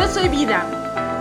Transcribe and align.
yo 0.00 0.08
soy 0.08 0.30
Vida. 0.30 0.64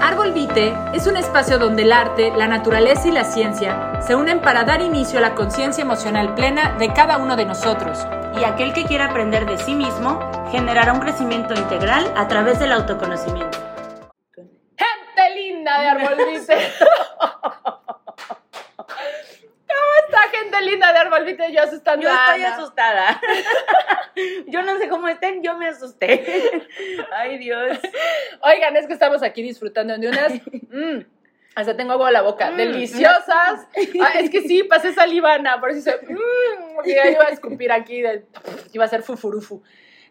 Árbol 0.01 0.31
Vite 0.31 0.73
es 0.93 1.05
un 1.05 1.17
espacio 1.17 1.59
donde 1.59 1.83
el 1.83 1.92
arte, 1.92 2.31
la 2.38 2.47
naturaleza 2.47 3.09
y 3.09 3.12
la 3.12 3.25
ciencia 3.25 4.00
se 4.02 4.16
unen 4.16 4.40
para 4.40 4.63
dar 4.63 4.79
inicio 4.79 5.19
a 5.19 5.21
la 5.21 5.35
conciencia 5.35 5.82
emocional 5.82 6.33
plena 6.33 6.77
de 6.79 6.93
cada 6.93 7.17
uno 7.17 7.35
de 7.35 7.43
nosotros. 7.43 8.07
Y 8.39 8.45
aquel 8.45 8.71
que 8.71 8.86
quiera 8.86 9.07
aprender 9.07 9.45
de 9.45 9.57
sí 9.57 9.75
mismo 9.75 10.21
generará 10.50 10.93
un 10.93 11.02
crecimiento 11.02 11.54
integral 11.55 12.09
a 12.15 12.29
través 12.29 12.57
del 12.59 12.71
autoconocimiento. 12.71 13.57
Gente 14.78 15.36
linda 15.36 15.82
de 15.82 15.88
Árbol 15.89 16.16
Vite. 16.32 16.71
¿Cómo 19.68 19.91
está 20.07 20.21
gente 20.32 20.61
linda 20.61 20.93
de 20.93 21.00
Árbol 21.00 21.25
Vite? 21.25 21.52
Yo 21.52 21.64
asustando 21.64 22.04
Yo 22.04 22.09
estoy 22.14 22.43
asustada. 22.43 23.20
Yo 24.48 24.62
no 24.64 24.78
sé 24.78 24.90
cómo 24.90 25.08
estén, 25.08 25.44
yo 25.44 25.58
me 25.58 25.68
asusté. 25.68 26.68
Ay, 27.12 27.38
Dios. 27.38 27.78
Oigan, 28.42 28.76
es 28.78 28.88
que 28.88 28.94
estamos 28.94 29.23
aquí 29.23 29.41
disfrutando 29.41 29.98
de 29.98 30.08
unas. 30.08 30.34
mm, 30.34 31.05
hasta 31.55 31.76
tengo 31.76 31.94
agua 31.94 32.10
en 32.10 32.14
la 32.14 32.22
boca. 32.22 32.52
Mm. 32.52 32.58
Deliciosas. 32.58 33.68
Ah, 34.02 34.20
es 34.20 34.30
que 34.30 34.41
sí, 34.41 34.63
pasé 34.63 34.94
salivana. 34.94 35.60
Por 35.60 35.72
eso 35.72 35.80
hice. 35.80 36.13
mm, 36.13 36.90
iba 36.90 37.26
a 37.26 37.30
escupir 37.30 37.72
aquí. 37.72 38.04
iba 38.74 38.86
a 38.86 38.88
ser 38.88 39.04
fufurufu. 39.04 39.62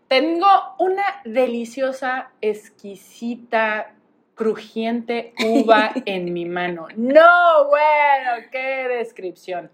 Tengo 0.08 0.48
una 0.78 1.04
deliciosa, 1.24 2.30
exquisita, 2.40 3.94
crujiente 4.34 5.34
uva 5.44 5.92
en 6.06 6.32
mi 6.32 6.46
mano. 6.46 6.88
No, 6.96 7.68
bueno, 7.68 8.48
qué 8.50 8.88
descripción. 8.88 9.70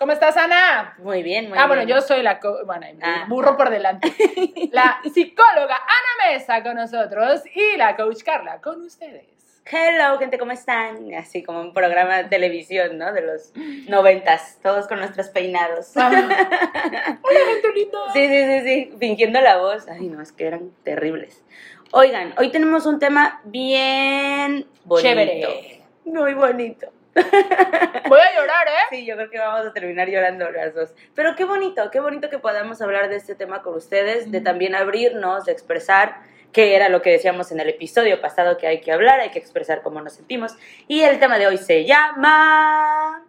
¿Cómo 0.00 0.12
estás, 0.12 0.34
Ana? 0.38 0.94
Muy 0.96 1.22
bien, 1.22 1.50
muy 1.50 1.58
ah, 1.58 1.66
bien. 1.66 1.68
bueno, 1.68 1.82
yo 1.82 2.00
soy 2.00 2.22
la, 2.22 2.40
bueno, 2.64 2.86
Ah. 3.02 3.26
burro 3.28 3.58
por 3.58 3.68
delante. 3.68 4.10
La 4.72 4.98
psicóloga 5.12 5.74
Ana 5.76 6.32
Mesa 6.32 6.62
con 6.62 6.76
nosotros 6.76 7.42
y 7.54 7.76
la 7.76 7.96
coach 7.96 8.22
Carla 8.22 8.62
con 8.62 8.80
ustedes. 8.80 9.26
Hello, 9.70 10.18
gente, 10.18 10.38
¿cómo 10.38 10.52
están? 10.52 11.12
Así 11.12 11.42
como 11.42 11.60
un 11.60 11.74
programa 11.74 12.16
de 12.16 12.24
televisión, 12.30 12.96
¿no? 12.96 13.12
De 13.12 13.20
los 13.20 13.52
noventas, 13.88 14.58
todos 14.62 14.88
con 14.88 15.00
nuestros 15.00 15.28
peinados. 15.28 15.94
Ah. 15.98 16.08
Hola, 17.22 17.40
gente 17.52 17.68
linda. 17.74 17.98
Sí, 18.14 18.26
sí, 18.26 18.44
sí, 18.46 18.60
sí, 18.64 18.96
fingiendo 18.98 19.38
la 19.42 19.58
voz. 19.58 19.86
Ay, 19.86 20.08
no, 20.08 20.22
es 20.22 20.32
que 20.32 20.46
eran 20.46 20.70
terribles. 20.82 21.44
Oigan, 21.92 22.32
hoy 22.38 22.50
tenemos 22.50 22.86
un 22.86 23.00
tema 23.00 23.42
bien 23.44 24.66
bonito. 24.84 25.06
Chévere. 25.06 25.82
Muy 26.06 26.32
bonito. 26.32 26.90
Voy 28.08 28.20
a 28.20 28.40
llorar, 28.40 28.68
¿eh? 28.68 28.86
Sí, 28.90 29.06
yo 29.06 29.16
creo 29.16 29.30
que 29.30 29.38
vamos 29.38 29.66
a 29.66 29.72
terminar 29.72 30.08
llorando 30.08 30.50
las 30.50 30.74
dos. 30.74 30.94
Pero 31.14 31.36
qué 31.36 31.44
bonito, 31.44 31.90
qué 31.90 32.00
bonito 32.00 32.28
que 32.28 32.38
podamos 32.38 32.82
hablar 32.82 33.08
de 33.08 33.16
este 33.16 33.34
tema 33.34 33.62
con 33.62 33.74
ustedes, 33.74 34.30
de 34.30 34.40
también 34.40 34.74
abrirnos, 34.74 35.44
de 35.44 35.52
expresar 35.52 36.16
qué 36.52 36.74
era 36.74 36.88
lo 36.88 37.02
que 37.02 37.10
decíamos 37.10 37.52
en 37.52 37.60
el 37.60 37.68
episodio 37.68 38.20
pasado 38.20 38.58
que 38.58 38.66
hay 38.66 38.80
que 38.80 38.92
hablar, 38.92 39.20
hay 39.20 39.30
que 39.30 39.38
expresar 39.38 39.82
cómo 39.82 40.00
nos 40.00 40.14
sentimos. 40.14 40.56
Y 40.88 41.02
el 41.02 41.18
tema 41.18 41.38
de 41.38 41.46
hoy 41.46 41.58
se 41.58 41.84
llama... 41.84 43.24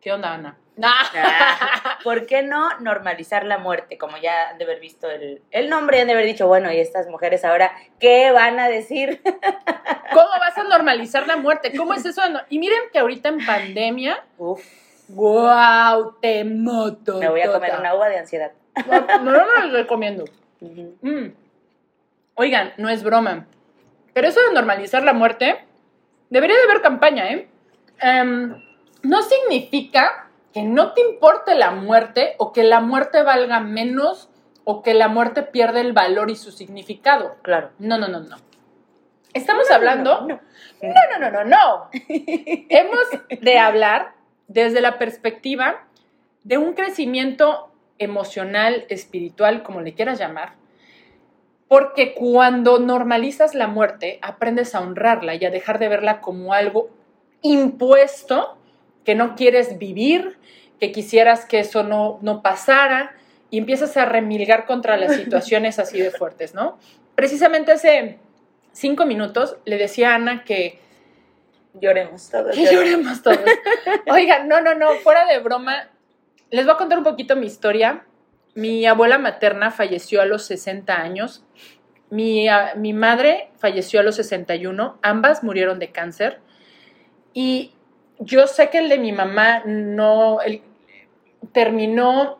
¿Qué 0.00 0.12
onda, 0.12 0.34
Ana? 0.34 0.61
Ah, 0.82 1.98
¿Por 2.04 2.26
qué 2.26 2.42
no 2.42 2.78
normalizar 2.80 3.44
la 3.44 3.58
muerte? 3.58 3.98
Como 3.98 4.16
ya 4.16 4.50
han 4.50 4.58
de 4.58 4.64
haber 4.64 4.80
visto 4.80 5.10
el, 5.10 5.42
el 5.50 5.68
nombre, 5.68 6.00
han 6.00 6.06
de 6.06 6.14
haber 6.14 6.24
dicho, 6.26 6.46
bueno, 6.46 6.72
y 6.72 6.78
estas 6.78 7.08
mujeres 7.08 7.44
ahora, 7.44 7.72
¿qué 8.00 8.30
van 8.32 8.58
a 8.58 8.68
decir? 8.68 9.20
¿Cómo 10.12 10.28
vas 10.40 10.56
a 10.56 10.64
normalizar 10.64 11.26
la 11.26 11.36
muerte? 11.36 11.76
¿Cómo 11.76 11.92
es 11.94 12.04
eso? 12.06 12.26
no- 12.30 12.40
Y 12.48 12.58
miren 12.58 12.78
que 12.92 12.98
ahorita 12.98 13.28
en 13.28 13.44
pandemia, 13.44 14.24
Uf, 14.38 14.64
wow, 15.08 16.16
te 16.20 16.44
moto. 16.44 17.18
me 17.18 17.28
voy 17.28 17.42
a 17.42 17.52
comer 17.52 17.74
una 17.78 17.94
uva 17.94 18.08
de 18.08 18.18
ansiedad. 18.18 18.52
No, 18.86 19.00
no, 19.00 19.18
no, 19.18 19.32
no 19.32 19.66
lo 19.66 19.76
recomiendo. 19.76 20.24
Mm. 20.60 21.26
Oigan, 22.34 22.72
no 22.78 22.88
es 22.88 23.02
broma. 23.02 23.46
Pero 24.14 24.28
eso 24.28 24.40
de 24.40 24.52
normalizar 24.54 25.02
la 25.04 25.12
muerte, 25.12 25.58
debería 26.30 26.56
de 26.56 26.62
haber 26.64 26.80
campaña, 26.82 27.30
¿eh? 27.30 27.48
Em, 28.00 28.54
no 29.02 29.22
significa 29.22 30.28
que 30.52 30.62
no 30.62 30.92
te 30.92 31.00
importe 31.00 31.54
la 31.54 31.70
muerte 31.70 32.34
o 32.38 32.52
que 32.52 32.62
la 32.64 32.80
muerte 32.80 33.22
valga 33.22 33.60
menos 33.60 34.28
o 34.64 34.82
que 34.82 34.94
la 34.94 35.08
muerte 35.08 35.42
pierde 35.42 35.80
el 35.80 35.92
valor 35.92 36.30
y 36.30 36.36
su 36.36 36.52
significado. 36.52 37.36
Claro. 37.42 37.70
No, 37.78 37.98
no, 37.98 38.08
no, 38.08 38.20
no. 38.20 38.36
Estamos 39.34 39.66
No, 39.68 39.74
hablando... 39.74 40.20
no, 40.22 40.26
no. 40.28 40.40
No, 40.82 41.18
no, 41.18 41.30
no, 41.30 41.30
no, 41.30 41.44
no. 41.44 41.90
Hemos 42.08 43.06
de 43.40 43.58
hablar 43.58 44.14
desde 44.48 44.80
la 44.80 44.98
perspectiva 44.98 45.84
de 46.44 46.58
un 46.58 46.74
crecimiento 46.74 47.70
emocional, 47.98 48.84
espiritual, 48.88 49.62
como 49.62 49.80
le 49.80 49.94
quieras 49.94 50.18
llamar, 50.18 50.54
porque 51.68 52.14
cuando 52.14 52.78
normalizas 52.80 53.54
la 53.54 53.68
muerte, 53.68 54.18
aprendes 54.22 54.74
a 54.74 54.80
honrarla 54.80 55.36
y 55.36 55.44
a 55.44 55.50
dejar 55.50 55.78
de 55.78 55.88
verla 55.88 56.20
como 56.20 56.52
algo 56.52 56.90
impuesto, 57.42 58.58
que 59.04 59.14
no 59.14 59.34
quieres 59.34 59.78
vivir, 59.78 60.38
que 60.80 60.92
quisieras 60.92 61.44
que 61.44 61.60
eso 61.60 61.82
no, 61.82 62.18
no 62.22 62.42
pasara, 62.42 63.14
y 63.50 63.58
empiezas 63.58 63.96
a 63.96 64.04
remilgar 64.04 64.66
contra 64.66 64.96
las 64.96 65.14
situaciones 65.16 65.78
así 65.78 66.00
de 66.00 66.10
fuertes, 66.10 66.54
¿no? 66.54 66.78
Precisamente 67.14 67.72
hace 67.72 68.18
cinco 68.72 69.04
minutos 69.06 69.56
le 69.64 69.76
decía 69.76 70.12
a 70.12 70.14
Ana 70.16 70.44
que 70.44 70.78
Lloremos 71.74 72.28
todos. 72.30 72.54
que 72.54 72.64
lloremos 72.70 73.22
todos. 73.22 73.40
Oigan, 74.10 74.46
no, 74.48 74.60
no, 74.60 74.74
no, 74.74 74.94
fuera 74.96 75.24
de 75.26 75.38
broma, 75.38 75.88
les 76.50 76.66
voy 76.66 76.74
a 76.74 76.76
contar 76.78 76.98
un 76.98 77.04
poquito 77.04 77.34
mi 77.36 77.46
historia. 77.46 78.04
Mi 78.54 78.84
abuela 78.84 79.16
materna 79.16 79.70
falleció 79.70 80.20
a 80.20 80.26
los 80.26 80.44
60 80.44 80.94
años. 81.00 81.42
Mi, 82.10 82.46
a- 82.48 82.74
mi 82.76 82.92
madre 82.92 83.48
falleció 83.56 84.00
a 84.00 84.02
los 84.02 84.16
61. 84.16 84.98
Ambas 85.00 85.42
murieron 85.42 85.78
de 85.78 85.90
cáncer. 85.92 86.40
Y 87.32 87.72
yo 88.18 88.46
sé 88.46 88.70
que 88.70 88.78
el 88.78 88.88
de 88.88 88.98
mi 88.98 89.12
mamá 89.12 89.62
no 89.64 90.40
el- 90.42 90.62
terminó, 91.52 92.38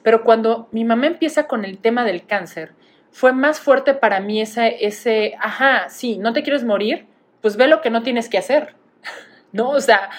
pero 0.05 0.23
cuando 0.23 0.69
mi 0.71 0.85
mamá 0.85 1.09
empieza 1.09 1.49
con 1.49 1.65
el 1.65 1.79
tema 1.79 2.05
del 2.05 2.27
cáncer, 2.27 2.75
fue 3.13 3.33
más 3.33 3.61
fuerte 3.61 3.95
para 3.95 4.21
mí 4.21 4.41
ese, 4.41 4.85
ese, 4.85 5.35
ajá, 5.41 5.89
sí, 5.89 6.19
no 6.19 6.33
te 6.33 6.43
quieres 6.43 6.65
morir, 6.65 7.07
pues 7.41 7.57
ve 7.57 7.67
lo 7.67 7.81
que 7.81 7.91
no 7.91 8.03
tienes 8.03 8.29
que 8.29 8.39
hacer, 8.39 8.75
¿no? 9.53 9.71
O 9.71 9.81
sea, 9.81 10.11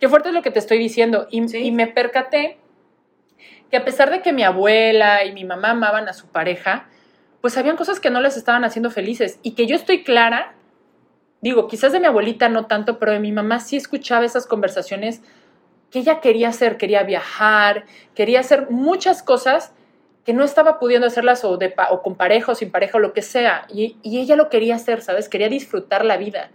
qué 0.00 0.08
fuerte 0.08 0.28
es 0.28 0.34
lo 0.34 0.42
que 0.42 0.50
te 0.50 0.58
estoy 0.58 0.78
diciendo. 0.78 1.28
Y, 1.30 1.46
Sí. 1.48 1.58
y 1.58 1.72
me 1.72 1.86
percaté 1.86 2.58
que 3.70 3.76
a 3.76 3.84
pesar 3.84 4.10
de 4.10 4.22
que 4.22 4.32
mi 4.32 4.42
abuela 4.44 5.24
y 5.24 5.32
mi 5.32 5.44
mamá 5.44 5.70
amaban 5.70 6.08
a 6.08 6.12
su 6.12 6.28
pareja, 6.28 6.88
pues 7.40 7.56
habían 7.58 7.76
cosas 7.76 8.00
que 8.00 8.10
no 8.10 8.20
les 8.20 8.36
estaban 8.36 8.64
haciendo 8.64 8.90
felices 8.90 9.38
y 9.42 9.52
que 9.54 9.66
yo 9.66 9.76
estoy 9.76 10.04
clara, 10.04 10.54
digo, 11.40 11.68
quizás 11.68 11.92
de 11.92 12.00
mi 12.00 12.06
abuelita 12.06 12.48
no 12.48 12.66
tanto, 12.66 12.98
pero 12.98 13.12
de 13.12 13.20
mi 13.20 13.32
mamá 13.32 13.60
sí 13.60 13.76
escuchaba 13.76 14.24
esas 14.24 14.46
conversaciones 14.46 15.22
que 15.90 16.00
ella 16.00 16.20
quería 16.20 16.48
hacer, 16.48 16.76
quería 16.76 17.02
viajar, 17.04 17.84
quería 18.14 18.40
hacer 18.40 18.70
muchas 18.70 19.22
cosas 19.22 19.72
que 20.26 20.32
no 20.32 20.42
estaba 20.42 20.80
pudiendo 20.80 21.06
hacerlas 21.06 21.44
o, 21.44 21.56
de, 21.56 21.72
o 21.90 22.02
con 22.02 22.16
pareja 22.16 22.50
o 22.50 22.54
sin 22.56 22.72
pareja 22.72 22.98
o 22.98 23.00
lo 23.00 23.12
que 23.12 23.22
sea. 23.22 23.64
Y, 23.72 23.96
y 24.02 24.18
ella 24.18 24.34
lo 24.34 24.50
quería 24.50 24.74
hacer, 24.74 25.00
¿sabes? 25.00 25.28
Quería 25.28 25.48
disfrutar 25.48 26.04
la 26.04 26.16
vida. 26.16 26.50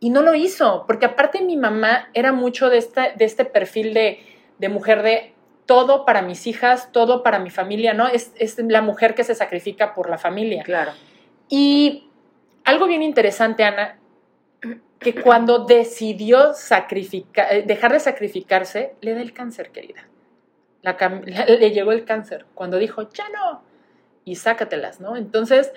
Y 0.00 0.08
no 0.08 0.22
lo 0.22 0.34
hizo, 0.34 0.84
porque 0.86 1.04
aparte 1.04 1.42
mi 1.42 1.58
mamá 1.58 2.08
era 2.14 2.32
mucho 2.32 2.70
de, 2.70 2.78
esta, 2.78 3.10
de 3.10 3.26
este 3.26 3.44
perfil 3.44 3.92
de, 3.92 4.20
de 4.58 4.68
mujer 4.70 5.02
de 5.02 5.34
todo 5.66 6.06
para 6.06 6.22
mis 6.22 6.46
hijas, 6.46 6.90
todo 6.90 7.22
para 7.22 7.38
mi 7.38 7.50
familia, 7.50 7.92
¿no? 7.92 8.08
Es, 8.08 8.32
es 8.36 8.58
la 8.58 8.80
mujer 8.80 9.14
que 9.14 9.24
se 9.24 9.34
sacrifica 9.34 9.94
por 9.94 10.08
la 10.08 10.16
familia. 10.16 10.62
Claro. 10.62 10.92
Y 11.50 12.08
algo 12.64 12.86
bien 12.86 13.02
interesante, 13.02 13.62
Ana, 13.62 13.98
que 14.98 15.14
cuando 15.14 15.66
decidió 15.66 16.54
sacrificar, 16.54 17.52
eh, 17.52 17.62
dejar 17.66 17.92
de 17.92 18.00
sacrificarse, 18.00 18.94
le 19.02 19.14
da 19.14 19.20
el 19.20 19.34
cáncer, 19.34 19.70
querida. 19.70 20.06
La 20.82 20.96
le 21.46 21.70
llegó 21.70 21.92
el 21.92 22.04
cáncer. 22.04 22.46
Cuando 22.54 22.78
dijo, 22.78 23.08
ya 23.10 23.28
no, 23.28 23.62
y 24.24 24.36
sácatelas, 24.36 25.00
¿no? 25.00 25.16
Entonces, 25.16 25.72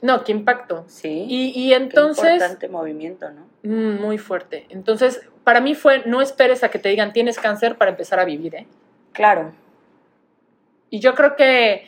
no, 0.00 0.24
qué 0.24 0.32
impacto. 0.32 0.84
Sí. 0.88 1.26
Y, 1.28 1.52
y 1.54 1.68
Qué 1.68 1.74
entonces, 1.76 2.32
importante 2.32 2.68
movimiento, 2.68 3.30
¿no? 3.30 3.46
mm, 3.62 4.00
muy 4.00 4.18
fuerte. 4.18 4.66
Entonces, 4.70 5.28
para 5.44 5.60
mí 5.60 5.74
fue, 5.74 6.02
no 6.06 6.20
esperes 6.20 6.64
a 6.64 6.70
que 6.70 6.78
te 6.78 6.88
digan 6.88 7.12
tienes 7.12 7.38
cáncer 7.38 7.76
para 7.76 7.90
empezar 7.92 8.18
a 8.20 8.24
vivir, 8.24 8.54
¿eh? 8.54 8.66
Claro. 9.12 9.52
Y 10.90 11.00
yo 11.00 11.14
creo 11.14 11.36
que 11.36 11.86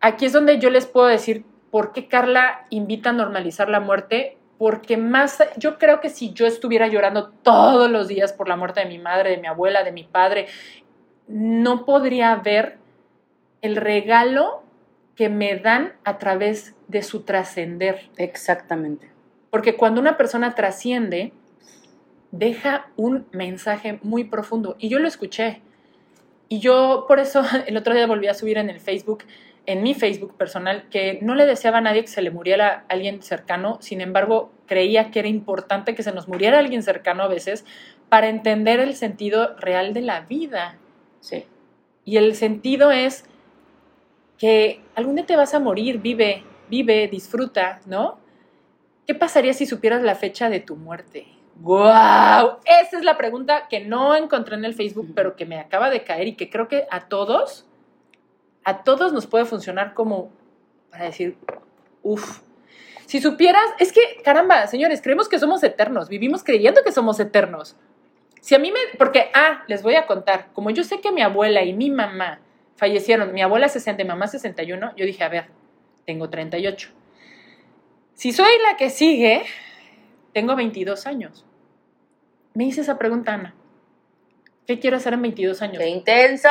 aquí 0.00 0.26
es 0.26 0.32
donde 0.32 0.58
yo 0.58 0.70
les 0.70 0.86
puedo 0.86 1.06
decir 1.06 1.44
por 1.70 1.92
qué 1.92 2.08
Carla 2.08 2.66
invita 2.70 3.10
a 3.10 3.12
normalizar 3.12 3.68
la 3.68 3.80
muerte, 3.80 4.36
porque 4.58 4.96
más, 4.96 5.38
yo 5.56 5.78
creo 5.78 6.00
que 6.00 6.10
si 6.10 6.32
yo 6.32 6.46
estuviera 6.46 6.88
llorando 6.88 7.30
todos 7.42 7.90
los 7.90 8.08
días 8.08 8.32
por 8.32 8.48
la 8.48 8.56
muerte 8.56 8.80
de 8.80 8.86
mi 8.86 8.98
madre, 8.98 9.30
de 9.30 9.38
mi 9.38 9.46
abuela, 9.46 9.84
de 9.84 9.92
mi 9.92 10.04
padre, 10.04 10.48
no 11.30 11.84
podría 11.84 12.34
ver 12.36 12.78
el 13.62 13.76
regalo 13.76 14.64
que 15.14 15.28
me 15.28 15.56
dan 15.56 15.92
a 16.04 16.18
través 16.18 16.74
de 16.88 17.02
su 17.02 17.22
trascender. 17.22 18.10
Exactamente. 18.16 19.10
Porque 19.50 19.76
cuando 19.76 20.00
una 20.00 20.16
persona 20.16 20.54
trasciende, 20.54 21.32
deja 22.32 22.88
un 22.96 23.26
mensaje 23.32 23.98
muy 24.02 24.24
profundo. 24.24 24.76
Y 24.78 24.88
yo 24.88 24.98
lo 24.98 25.08
escuché. 25.08 25.62
Y 26.48 26.58
yo 26.58 27.04
por 27.06 27.20
eso 27.20 27.42
el 27.66 27.76
otro 27.76 27.94
día 27.94 28.06
volví 28.06 28.26
a 28.26 28.34
subir 28.34 28.58
en 28.58 28.70
el 28.70 28.80
Facebook, 28.80 29.24
en 29.66 29.82
mi 29.82 29.94
Facebook 29.94 30.36
personal, 30.36 30.88
que 30.90 31.20
no 31.22 31.34
le 31.34 31.46
deseaba 31.46 31.78
a 31.78 31.82
nadie 31.82 32.02
que 32.02 32.08
se 32.08 32.22
le 32.22 32.30
muriera 32.30 32.84
alguien 32.88 33.22
cercano. 33.22 33.78
Sin 33.80 34.00
embargo, 34.00 34.50
creía 34.66 35.10
que 35.10 35.20
era 35.20 35.28
importante 35.28 35.94
que 35.94 36.02
se 36.02 36.12
nos 36.12 36.26
muriera 36.26 36.58
alguien 36.58 36.82
cercano 36.82 37.22
a 37.22 37.28
veces 37.28 37.64
para 38.08 38.28
entender 38.28 38.80
el 38.80 38.96
sentido 38.96 39.54
real 39.58 39.94
de 39.94 40.00
la 40.00 40.22
vida. 40.22 40.76
Sí. 41.20 41.44
Y 42.04 42.16
el 42.16 42.34
sentido 42.34 42.90
es 42.90 43.24
que 44.38 44.82
algún 44.94 45.16
día 45.16 45.26
te 45.26 45.36
vas 45.36 45.54
a 45.54 45.60
morir, 45.60 45.98
vive, 45.98 46.42
vive, 46.68 47.08
disfruta, 47.08 47.80
¿no? 47.86 48.18
¿Qué 49.06 49.14
pasaría 49.14 49.52
si 49.52 49.66
supieras 49.66 50.02
la 50.02 50.14
fecha 50.14 50.48
de 50.48 50.60
tu 50.60 50.76
muerte? 50.76 51.26
¡Wow! 51.56 52.58
Esa 52.64 52.96
es 52.96 53.04
la 53.04 53.18
pregunta 53.18 53.68
que 53.68 53.80
no 53.84 54.16
encontré 54.16 54.56
en 54.56 54.64
el 54.64 54.72
Facebook, 54.74 55.12
pero 55.14 55.36
que 55.36 55.44
me 55.44 55.58
acaba 55.58 55.90
de 55.90 56.04
caer 56.04 56.28
y 56.28 56.36
que 56.36 56.48
creo 56.48 56.68
que 56.68 56.86
a 56.90 57.08
todos, 57.08 57.66
a 58.64 58.82
todos 58.82 59.12
nos 59.12 59.26
puede 59.26 59.44
funcionar 59.44 59.92
como 59.92 60.30
para 60.90 61.04
decir, 61.04 61.36
uff. 62.02 62.40
Si 63.04 63.20
supieras, 63.20 63.64
es 63.78 63.92
que, 63.92 64.00
caramba, 64.24 64.68
señores, 64.68 65.02
creemos 65.02 65.28
que 65.28 65.38
somos 65.38 65.62
eternos, 65.64 66.08
vivimos 66.08 66.44
creyendo 66.44 66.82
que 66.84 66.92
somos 66.92 67.20
eternos. 67.20 67.76
Si 68.40 68.54
a 68.54 68.58
mí 68.58 68.70
me, 68.72 68.78
porque, 68.98 69.30
ah, 69.34 69.64
les 69.68 69.82
voy 69.82 69.94
a 69.96 70.06
contar, 70.06 70.48
como 70.52 70.70
yo 70.70 70.82
sé 70.84 71.00
que 71.00 71.12
mi 71.12 71.22
abuela 71.22 71.62
y 71.62 71.72
mi 71.72 71.90
mamá 71.90 72.40
fallecieron, 72.76 73.32
mi 73.34 73.42
abuela 73.42 73.68
60 73.68 74.02
y 74.02 74.04
mamá 74.06 74.26
61, 74.26 74.92
yo 74.96 75.04
dije, 75.04 75.22
a 75.24 75.28
ver, 75.28 75.46
tengo 76.06 76.30
38. 76.30 76.90
Si 78.14 78.32
soy 78.32 78.50
la 78.68 78.76
que 78.76 78.90
sigue, 78.90 79.42
tengo 80.32 80.56
22 80.56 81.06
años. 81.06 81.44
Me 82.54 82.64
hice 82.64 82.80
esa 82.80 82.98
pregunta, 82.98 83.34
Ana. 83.34 83.54
¿Qué 84.66 84.78
quiero 84.78 84.96
hacer 84.96 85.14
en 85.14 85.22
22 85.22 85.62
años? 85.62 85.78
¡Qué 85.78 85.88
intenso! 85.88 86.48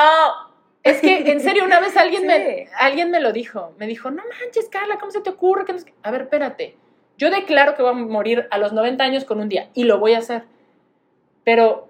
Es 0.83 1.01
que, 1.01 1.29
en 1.31 1.41
serio, 1.41 1.65
una 1.65 1.79
vez 1.79 1.97
alguien, 1.97 2.21
Sí. 2.23 2.27
me, 2.27 2.67
alguien 2.79 3.11
me 3.11 3.19
lo 3.19 3.31
dijo. 3.33 3.73
Me 3.77 3.87
dijo, 3.87 4.11
no 4.11 4.23
manches, 4.39 4.69
Carla, 4.69 4.97
¿cómo 4.97 5.11
se 5.11 5.21
te 5.21 5.29
ocurre? 5.29 5.65
que 5.65 5.73
no 5.73 5.79
sé 5.79 5.85
qué?". 5.85 5.93
A 6.03 6.11
ver, 6.11 6.21
espérate. 6.21 6.77
Yo 7.17 7.29
declaro 7.29 7.75
que 7.75 7.81
voy 7.81 7.91
a 7.91 7.95
morir 7.95 8.47
a 8.51 8.57
los 8.57 8.71
90 8.73 9.03
años 9.03 9.25
con 9.25 9.41
un 9.41 9.49
día 9.49 9.69
y 9.73 9.83
lo 9.83 9.99
voy 9.99 10.13
a 10.13 10.19
hacer. 10.19 10.43
Pero, 11.43 11.89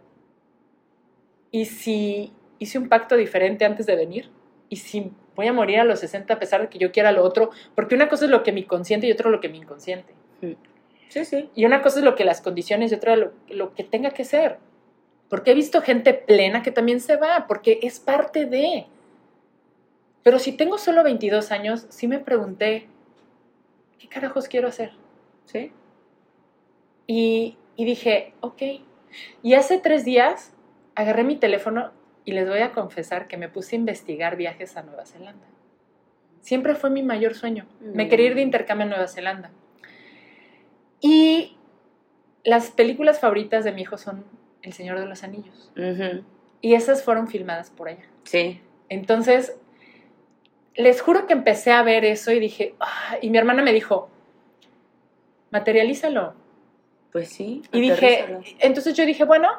¿y 1.51 1.65
si 1.65 2.33
hice 2.59 2.77
un 2.77 2.89
pacto 2.89 3.15
diferente 3.15 3.65
antes 3.65 3.85
de 3.85 3.95
venir? 3.95 4.29
¿Y 4.69 4.77
si 4.77 5.11
voy 5.35 5.47
a 5.47 5.53
morir 5.53 5.79
a 5.79 5.83
los 5.83 5.99
60 5.99 6.33
a 6.33 6.39
pesar 6.39 6.61
de 6.61 6.69
que 6.69 6.79
yo 6.79 6.91
quiera 6.91 7.11
lo 7.11 7.23
otro? 7.23 7.49
Porque 7.75 7.95
una 7.95 8.09
cosa 8.09 8.25
es 8.25 8.31
lo 8.31 8.43
que 8.43 8.51
mi 8.51 8.63
consciente 8.63 9.07
y 9.07 9.11
otro 9.11 9.29
lo 9.29 9.39
que 9.41 9.49
mi 9.49 9.59
inconsciente. 9.59 10.13
Sí, 11.09 11.25
sí. 11.25 11.49
Y 11.55 11.65
una 11.65 11.81
cosa 11.81 11.99
es 11.99 12.05
lo 12.05 12.15
que 12.15 12.23
las 12.23 12.41
condiciones 12.41 12.91
y 12.91 12.95
otra 12.95 13.15
lo, 13.15 13.33
lo 13.49 13.73
que 13.73 13.83
tenga 13.83 14.11
que 14.11 14.25
ser. 14.25 14.57
Porque 15.29 15.51
he 15.51 15.55
visto 15.55 15.81
gente 15.81 16.13
plena 16.13 16.63
que 16.63 16.71
también 16.71 16.99
se 16.99 17.15
va, 17.15 17.45
porque 17.47 17.79
es 17.83 17.99
parte 17.99 18.45
de. 18.45 18.87
Pero 20.23 20.39
si 20.39 20.51
tengo 20.51 20.77
solo 20.77 21.03
22 21.03 21.51
años, 21.51 21.85
sí 21.89 22.07
me 22.07 22.19
pregunté, 22.19 22.87
¿qué 23.99 24.07
carajos 24.07 24.47
quiero 24.47 24.67
hacer? 24.67 24.91
Sí. 25.45 25.71
Y, 27.07 27.57
y 27.75 27.85
dije, 27.85 28.33
ok. 28.41 28.61
Y 29.41 29.53
hace 29.53 29.77
tres 29.79 30.05
días 30.05 30.53
agarré 30.95 31.23
mi 31.23 31.35
teléfono 31.35 31.91
y 32.25 32.31
les 32.33 32.47
voy 32.47 32.59
a 32.59 32.71
confesar 32.71 33.27
que 33.27 33.37
me 33.37 33.49
puse 33.49 33.75
a 33.75 33.79
investigar 33.79 34.35
viajes 34.35 34.77
a 34.77 34.83
Nueva 34.83 35.05
Zelanda. 35.05 35.47
Siempre 36.41 36.75
fue 36.75 36.89
mi 36.89 37.03
mayor 37.03 37.33
sueño. 37.35 37.65
Me 37.81 38.07
quería 38.07 38.27
ir 38.27 38.35
de 38.35 38.41
intercambio 38.41 38.85
a 38.85 38.89
Nueva 38.89 39.07
Zelanda. 39.07 39.51
Y 41.01 41.57
las 42.43 42.71
películas 42.71 43.19
favoritas 43.19 43.63
de 43.63 43.71
mi 43.71 43.81
hijo 43.81 43.97
son 43.97 44.25
El 44.61 44.73
Señor 44.73 44.99
de 44.99 45.05
los 45.05 45.23
Anillos. 45.23 45.71
Y 46.61 46.73
esas 46.73 47.03
fueron 47.03 47.27
filmadas 47.27 47.69
por 47.71 47.87
allá. 47.89 48.05
Sí. 48.23 48.61
Entonces, 48.89 49.57
les 50.75 51.01
juro 51.01 51.27
que 51.27 51.33
empecé 51.33 51.71
a 51.71 51.83
ver 51.83 52.05
eso 52.05 52.31
y 52.31 52.39
dije, 52.39 52.75
"Ah", 52.79 53.17
y 53.21 53.29
mi 53.29 53.37
hermana 53.37 53.63
me 53.63 53.73
dijo, 53.73 54.09
materialízalo. 55.51 56.33
Pues 57.11 57.29
sí. 57.29 57.63
Y 57.71 57.81
dije, 57.81 58.37
entonces 58.59 58.95
yo 58.95 59.05
dije, 59.05 59.23
bueno, 59.23 59.49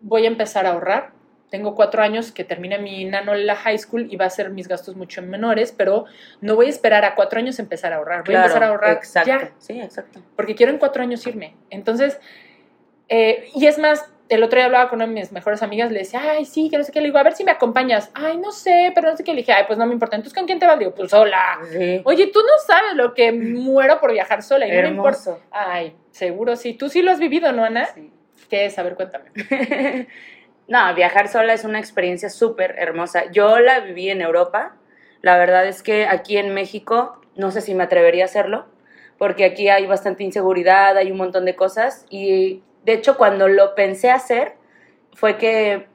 voy 0.00 0.24
a 0.24 0.28
empezar 0.28 0.66
a 0.66 0.70
ahorrar. 0.70 1.12
Tengo 1.50 1.74
cuatro 1.74 2.02
años 2.02 2.32
que 2.32 2.44
termine 2.44 2.78
mi 2.78 3.04
nano 3.04 3.34
la 3.34 3.54
high 3.56 3.78
school 3.78 4.08
y 4.10 4.16
va 4.16 4.24
a 4.24 4.30
ser 4.30 4.50
mis 4.50 4.68
gastos 4.68 4.96
mucho 4.96 5.20
menores, 5.20 5.70
pero 5.70 6.06
no 6.40 6.56
voy 6.56 6.66
a 6.66 6.70
esperar 6.70 7.04
a 7.04 7.14
cuatro 7.14 7.38
años 7.38 7.58
empezar 7.58 7.92
a 7.92 7.96
ahorrar. 7.96 8.24
Voy 8.24 8.34
a 8.34 8.40
empezar 8.40 8.64
a 8.64 8.68
ahorrar 8.68 8.96
exacto. 8.96 9.28
ya, 9.28 9.52
Sí, 9.58 9.78
exacto. 9.78 10.22
porque 10.34 10.54
quiero 10.54 10.72
en 10.72 10.78
cuatro 10.78 11.02
años 11.02 11.26
irme. 11.26 11.54
Entonces, 11.68 12.18
eh, 13.10 13.50
y 13.54 13.66
es 13.66 13.78
más, 13.78 14.10
el 14.32 14.42
otro 14.42 14.56
día 14.56 14.66
hablaba 14.66 14.88
con 14.88 14.98
una 14.98 15.06
de 15.06 15.12
mis 15.12 15.32
mejores 15.32 15.62
amigas, 15.62 15.92
le 15.92 16.00
decía, 16.00 16.20
ay, 16.22 16.44
sí, 16.44 16.70
que 16.70 16.78
no 16.78 16.84
sé 16.84 16.92
qué, 16.92 17.00
le 17.00 17.06
digo, 17.06 17.18
a 17.18 17.22
ver 17.22 17.34
si 17.34 17.44
me 17.44 17.50
acompañas. 17.50 18.10
Ay, 18.14 18.38
no 18.38 18.52
sé, 18.52 18.92
pero 18.94 19.10
no 19.10 19.16
sé 19.16 19.24
qué. 19.24 19.32
Le 19.32 19.38
dije, 19.38 19.52
ay, 19.52 19.64
pues 19.66 19.78
no 19.78 19.86
me 19.86 19.92
importa. 19.92 20.16
Entonces, 20.16 20.36
¿con 20.36 20.46
quién 20.46 20.58
te 20.58 20.66
vas? 20.66 20.76
Le 20.76 20.86
digo, 20.86 20.94
pues 20.94 21.10
sola. 21.10 21.58
Sí. 21.70 22.00
Oye, 22.04 22.28
tú 22.28 22.40
no 22.40 22.58
sabes 22.66 22.94
lo 22.94 23.14
que 23.14 23.32
muero 23.32 24.00
por 24.00 24.12
viajar 24.12 24.42
sola 24.42 24.66
y 24.66 24.72
no 24.72 24.82
me 24.82 24.88
importa. 24.88 25.38
Ay, 25.50 25.94
seguro 26.10 26.56
sí. 26.56 26.74
Tú 26.74 26.88
sí 26.88 27.02
lo 27.02 27.10
has 27.10 27.18
vivido, 27.18 27.52
¿no, 27.52 27.64
Ana? 27.64 27.86
Sí. 27.86 28.10
¿Qué 28.48 28.66
es? 28.66 28.78
A 28.78 28.82
ver, 28.82 28.94
cuéntame. 28.94 29.30
No, 30.68 30.94
viajar 30.94 31.28
sola 31.28 31.52
es 31.52 31.64
una 31.64 31.78
experiencia 31.78 32.30
súper 32.30 32.76
hermosa. 32.78 33.30
Yo 33.30 33.58
la 33.58 33.80
viví 33.80 34.08
en 34.08 34.22
Europa. 34.22 34.76
La 35.20 35.36
verdad 35.36 35.66
es 35.66 35.82
que 35.82 36.06
aquí 36.06 36.38
en 36.38 36.54
México 36.54 37.20
no 37.36 37.50
sé 37.50 37.60
si 37.60 37.74
me 37.74 37.84
atrevería 37.84 38.24
a 38.24 38.26
hacerlo, 38.26 38.66
porque 39.18 39.44
aquí 39.44 39.68
hay 39.68 39.86
bastante 39.86 40.24
inseguridad, 40.24 40.96
hay 40.96 41.10
un 41.10 41.18
montón 41.18 41.44
de 41.44 41.56
cosas. 41.56 42.06
Y 42.10 42.62
de 42.84 42.92
hecho, 42.92 43.16
cuando 43.16 43.48
lo 43.48 43.74
pensé 43.74 44.10
hacer, 44.10 44.54
fue 45.14 45.36
que, 45.36 45.86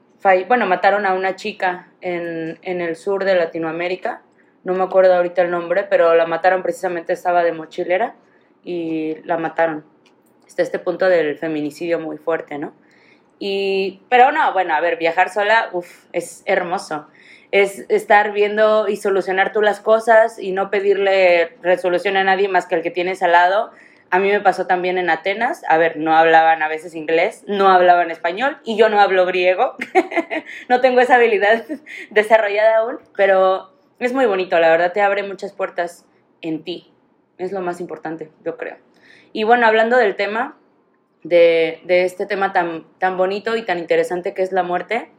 bueno, 0.46 0.66
mataron 0.66 1.06
a 1.06 1.14
una 1.14 1.36
chica 1.36 1.88
en, 2.00 2.58
en 2.62 2.80
el 2.80 2.96
sur 2.96 3.24
de 3.24 3.34
Latinoamérica. 3.34 4.22
No 4.64 4.74
me 4.74 4.84
acuerdo 4.84 5.14
ahorita 5.14 5.42
el 5.42 5.50
nombre, 5.50 5.84
pero 5.84 6.14
la 6.14 6.26
mataron 6.26 6.62
precisamente, 6.62 7.12
estaba 7.12 7.42
de 7.42 7.52
mochilera 7.52 8.14
y 8.64 9.16
la 9.24 9.38
mataron. 9.38 9.84
Está 10.46 10.62
este 10.62 10.78
punto 10.78 11.08
del 11.08 11.38
feminicidio 11.38 12.00
muy 12.00 12.16
fuerte, 12.16 12.58
¿no? 12.58 12.72
Y, 13.38 14.02
pero 14.08 14.32
no, 14.32 14.52
bueno, 14.52 14.74
a 14.74 14.80
ver, 14.80 14.96
viajar 14.96 15.30
sola, 15.30 15.68
uff, 15.72 16.06
es 16.12 16.42
hermoso. 16.46 17.06
Es 17.50 17.86
estar 17.88 18.32
viendo 18.32 18.88
y 18.88 18.96
solucionar 18.96 19.52
tú 19.52 19.62
las 19.62 19.80
cosas 19.80 20.38
y 20.38 20.52
no 20.52 20.70
pedirle 20.70 21.56
resolución 21.62 22.16
a 22.16 22.24
nadie 22.24 22.48
más 22.48 22.66
que 22.66 22.74
al 22.74 22.82
que 22.82 22.90
tienes 22.90 23.22
al 23.22 23.32
lado. 23.32 23.70
A 24.10 24.18
mí 24.18 24.30
me 24.30 24.40
pasó 24.40 24.66
también 24.66 24.96
en 24.96 25.10
Atenas. 25.10 25.62
A 25.68 25.76
ver, 25.76 25.96
no 25.96 26.16
hablaban 26.16 26.62
a 26.62 26.68
veces 26.68 26.94
inglés, 26.94 27.44
no 27.46 27.68
hablaban 27.68 28.10
español 28.10 28.58
y 28.64 28.76
yo 28.76 28.88
no 28.88 29.00
hablo 29.00 29.26
griego. 29.26 29.74
no 30.68 30.80
tengo 30.80 31.00
esa 31.00 31.16
habilidad 31.16 31.64
desarrollada 32.10 32.78
aún, 32.78 32.98
pero 33.16 33.72
es 33.98 34.12
muy 34.12 34.26
bonito, 34.26 34.58
la 34.58 34.70
verdad 34.70 34.92
te 34.92 35.02
abre 35.02 35.22
muchas 35.22 35.52
puertas 35.52 36.06
en 36.40 36.64
ti. 36.64 36.92
Es 37.36 37.52
lo 37.52 37.60
más 37.60 37.80
importante, 37.80 38.30
yo 38.44 38.56
creo. 38.56 38.76
Y 39.32 39.44
bueno, 39.44 39.66
hablando 39.66 39.96
del 39.96 40.16
tema, 40.16 40.56
de, 41.22 41.80
de 41.84 42.04
este 42.04 42.26
tema 42.26 42.52
tan, 42.52 42.86
tan 42.98 43.16
bonito 43.16 43.56
y 43.56 43.62
tan 43.62 43.78
interesante 43.78 44.32
que 44.34 44.42
es 44.42 44.52
la 44.52 44.62
muerte, 44.62 45.10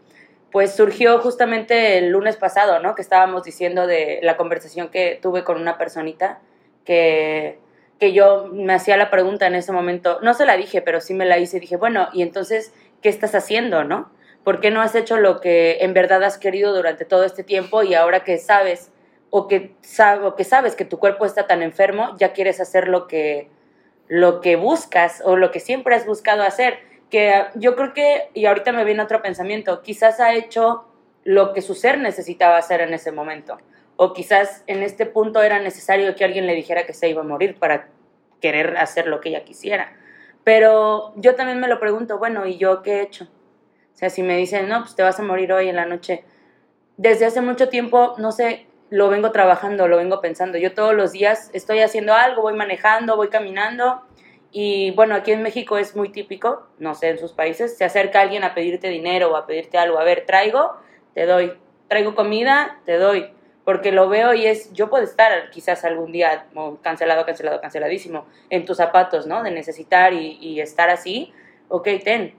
pues 0.51 0.75
surgió 0.75 1.19
justamente 1.19 1.98
el 1.98 2.10
lunes 2.10 2.38
pasado, 2.38 2.79
¿no? 2.79 2.96
Que 2.96 3.01
estábamos 3.01 3.43
diciendo 3.43 3.86
de 3.86 4.19
la 4.24 4.36
conversación 4.36 4.89
que 4.89 5.19
tuve 5.22 5.43
con 5.43 5.62
una 5.62 5.77
personita 5.77 6.39
que, 6.86 7.60
que 8.00 8.13
yo 8.13 8.48
me 8.51 8.74
hacía 8.74 8.98
la 8.98 9.10
pregunta 9.12 9.46
en 9.48 9.56
ese 9.56 9.72
momento, 9.72 10.20
no 10.22 10.34
se 10.34 10.46
la 10.46 10.56
dije, 10.56 10.82
pero 10.82 11.01
sí 11.01 11.13
me 11.13 11.25
la 11.25 11.38
hice, 11.38 11.60
dije, 11.60 11.75
bueno, 11.75 12.08
y 12.13 12.22
entonces, 12.22 12.74
¿qué 13.01 13.10
estás 13.10 13.36
haciendo, 13.36 13.84
no? 13.84 14.12
¿Por 14.44 14.62
qué 14.62 14.72
no 14.72 14.82
has 14.82 14.96
hecho 14.96 15.18
lo 15.18 15.41
que 15.41 15.79
en 15.82 15.94
verdad 15.94 16.24
has 16.24 16.38
querido 16.38 16.74
durante 16.74 17.03
todo 17.03 17.25
este 17.25 17.44
tiempo 17.44 17.84
y 17.84 17.94
ahora 17.94 18.24
que 18.24 18.38
sabes 18.38 18.91
o 19.29 19.48
que, 19.48 19.75
o 20.24 20.36
que 20.36 20.44
sabes 20.46 20.75
que 20.75 20.86
tu 20.86 20.98
cuerpo 20.98 21.25
está 21.25 21.46
tan 21.46 21.62
enfermo, 21.62 22.15
ya 22.18 22.32
quieres 22.32 22.62
hacer 22.62 22.88
lo 22.88 23.08
que, 23.08 23.50
lo 24.08 24.39
que 24.39 24.56
buscas 24.56 25.22
o 25.25 25.36
lo 25.36 25.51
que 25.51 25.60
siempre 25.60 25.94
has 25.94 26.06
buscado 26.06 26.44
hacer? 26.44 26.79
Que 27.10 27.48
yo 27.56 27.75
creo 27.75 27.94
que, 27.94 28.29
y 28.34 28.46
ahorita 28.46 28.72
me 28.72 28.86
viene 28.86 29.03
otro 29.03 29.22
pensamiento, 29.22 29.82
quizás 29.82 30.22
ha 30.22 30.34
hecho 30.34 30.86
lo 31.25 31.53
que 31.53 31.62
su 31.62 31.75
ser 31.75 31.98
necesitaba 31.98 32.58
hacer 32.58 32.79
en 32.79 32.94
ese 32.94 33.12
momento 33.12 33.60
o 34.01 34.13
quizás 34.13 34.63
en 34.68 34.82
este 34.82 35.06
punto 35.06 35.44
era 35.44 35.60
necesario 35.60 36.15
que 36.15 36.24
alguien 36.24 36.48
le 36.48 36.56
dijera 36.56 36.86
que 36.86 36.94
se 36.94 37.10
iba 37.10 37.20
a 37.20 37.25
morir 37.25 37.60
para 37.60 37.89
querer 38.39 38.77
hacer 38.77 39.08
lo 39.08 39.20
que 39.20 39.27
ella 39.27 39.44
quisiera. 39.44 39.91
Pero 40.46 41.12
yo 41.18 41.36
también 41.36 41.60
me 41.60 41.68
lo 41.68 41.82
pregunto, 41.82 42.18
bueno, 42.18 42.48
¿y 42.48 42.58
yo 42.58 42.82
qué 42.82 42.94
he 42.94 43.01
hecho? 43.01 43.25
O 43.25 43.98
sea, 43.98 44.10
si 44.10 44.24
me 44.24 44.38
dicen, 44.38 44.70
no, 44.70 44.79
pues 44.84 44.96
te 44.96 45.03
vas 45.03 45.20
a 45.20 45.24
morir 45.24 45.51
hoy 45.51 45.68
en 45.68 45.75
la 45.75 45.86
noche. 45.86 46.24
Desde 46.96 47.25
hace 47.25 47.41
mucho 47.41 47.68
tiempo, 47.68 48.15
no 48.18 48.32
sé, 48.32 48.68
lo 48.89 49.10
vengo 49.10 49.34
trabajando, 49.34 49.89
lo 49.89 49.98
vengo 49.98 50.22
pensando. 50.22 50.58
Yo 50.58 50.74
todos 50.74 50.96
los 50.96 51.12
días 51.12 51.50
estoy 51.51 51.82
haciendo 51.82 52.13
algo, 52.13 52.44
voy 52.44 52.53
manejando, 52.53 53.18
voy 53.18 53.27
caminando. 53.27 54.03
Y 54.50 54.91
bueno, 54.91 55.13
aquí 55.13 55.34
en 55.34 55.44
México 55.44 55.77
es 55.77 55.98
muy 55.98 56.08
típico, 56.08 56.70
no 56.77 56.96
sé, 56.96 57.10
en 57.10 57.18
sus 57.18 57.34
países, 57.34 57.77
se 57.77 57.84
acerca 57.84 58.22
alguien 58.22 58.46
a 58.46 58.53
pedirte 58.56 58.88
dinero 58.88 59.34
o 59.34 59.36
a 59.36 59.46
pedirte 59.46 59.77
algo. 59.77 60.00
A 60.00 60.06
ver, 60.06 60.24
traigo, 60.25 60.77
te 61.13 61.25
doy. 61.25 61.51
Traigo 61.89 62.15
comida, 62.15 62.79
te 62.86 62.98
doy 62.98 63.34
porque 63.70 63.92
lo 63.92 64.10
veo 64.10 64.34
y 64.34 64.48
es, 64.48 64.74
yo 64.74 64.90
puedo 64.90 65.04
estar 65.04 65.52
quizás 65.52 65.86
algún 65.86 66.12
día 66.12 66.48
cancelado, 66.82 67.24
cancelado, 67.24 67.62
canceladísimo 67.62 68.26
en 68.50 68.66
tus 68.66 68.78
zapatos, 68.78 69.28
¿no? 69.28 69.44
De 69.44 69.52
necesitar 69.52 70.12
y, 70.12 70.60
estar 70.60 70.90
así, 70.90 71.32
ok, 71.68 71.88
ten. 72.04 72.34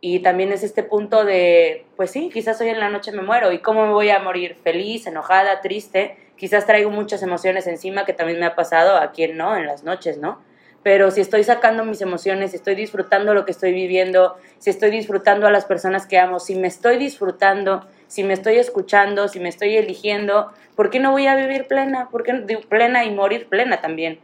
Y 0.00 0.20
también 0.20 0.52
es 0.52 0.62
este 0.62 0.84
punto 0.84 1.24
de, 1.24 1.84
pues 1.96 2.12
sí, 2.12 2.30
quizás 2.32 2.60
hoy 2.60 2.68
en 2.68 2.78
la 2.78 2.90
noche 2.90 3.10
me 3.10 3.22
muero 3.22 3.50
y 3.50 3.58
cómo 3.58 3.86
me 3.86 3.92
voy 3.92 4.10
a 4.10 4.20
morir, 4.20 4.54
feliz, 4.62 5.08
enojada, 5.08 5.62
triste, 5.62 6.16
quizás 6.36 6.64
traigo 6.64 6.90
muchas 6.90 7.24
emociones 7.24 7.66
encima 7.66 8.04
que 8.04 8.12
también 8.12 8.38
me 8.38 8.46
ha 8.46 8.54
pasado 8.54 8.98
a 8.98 9.10
quien 9.10 9.36
no, 9.36 9.56
en 9.56 9.66
las 9.66 9.82
noches, 9.82 10.18
¿no? 10.18 10.44
Pero 10.82 11.10
si 11.10 11.20
estoy 11.20 11.44
sacando 11.44 11.84
mis 11.84 12.00
emociones, 12.00 12.50
si 12.50 12.56
estoy 12.56 12.74
disfrutando 12.74 13.34
lo 13.34 13.44
que 13.44 13.52
estoy 13.52 13.72
viviendo, 13.72 14.36
si 14.58 14.70
estoy 14.70 14.90
disfrutando 14.90 15.46
a 15.46 15.50
las 15.50 15.64
personas 15.64 16.06
que 16.06 16.18
amo, 16.18 16.40
si 16.40 16.56
me 16.56 16.66
estoy 16.66 16.96
disfrutando, 16.96 17.86
si 18.08 18.24
me 18.24 18.34
estoy 18.34 18.56
escuchando, 18.58 19.28
si 19.28 19.38
me 19.38 19.48
estoy 19.48 19.76
eligiendo, 19.76 20.50
¿por 20.74 20.90
qué 20.90 20.98
no 20.98 21.12
voy 21.12 21.26
a 21.28 21.36
vivir 21.36 21.68
plena? 21.68 22.08
¿Por 22.10 22.24
qué 22.24 22.34
plena 22.68 23.04
y 23.04 23.14
morir 23.14 23.48
plena 23.48 23.80
también? 23.80 24.18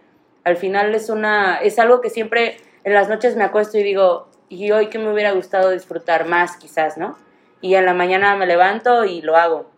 Al 0.44 0.56
final 0.56 0.94
es 0.94 1.10
una 1.10 1.58
es 1.58 1.78
algo 1.78 2.00
que 2.00 2.10
siempre 2.10 2.56
en 2.84 2.94
las 2.94 3.08
noches 3.08 3.36
me 3.36 3.44
acuesto 3.44 3.78
y 3.78 3.82
digo, 3.82 4.28
y 4.48 4.70
hoy 4.70 4.88
que 4.88 4.98
me 4.98 5.12
hubiera 5.12 5.32
gustado 5.32 5.70
disfrutar 5.70 6.26
más 6.26 6.56
quizás, 6.56 6.96
¿no? 6.96 7.16
Y 7.60 7.74
en 7.74 7.86
la 7.86 7.94
mañana 7.94 8.34
me 8.36 8.46
levanto 8.46 9.04
y 9.04 9.20
lo 9.20 9.36
hago. 9.36 9.70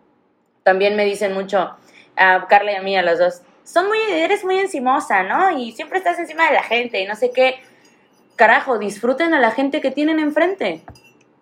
También 0.63 0.95
me 0.95 1.05
dicen 1.05 1.33
mucho 1.33 1.75
a 2.15 2.47
Carla 2.47 2.71
y 2.71 2.75
a 2.75 2.81
mí 2.81 2.95
a 2.95 3.01
las 3.01 3.19
dos, 3.19 3.41
son 3.63 3.87
muy 3.87 3.97
eres 4.09 4.43
muy 4.43 4.59
encimosa, 4.59 5.23
¿no? 5.23 5.57
Y 5.57 5.71
siempre 5.71 5.97
estás 5.97 6.19
encima 6.19 6.47
de 6.47 6.53
la 6.53 6.63
gente 6.63 7.01
y 7.01 7.05
no 7.05 7.15
sé 7.15 7.31
qué. 7.31 7.59
Carajo, 8.35 8.77
disfruten 8.79 9.33
a 9.33 9.39
la 9.39 9.51
gente 9.51 9.81
que 9.81 9.91
tienen 9.91 10.19
enfrente. 10.19 10.81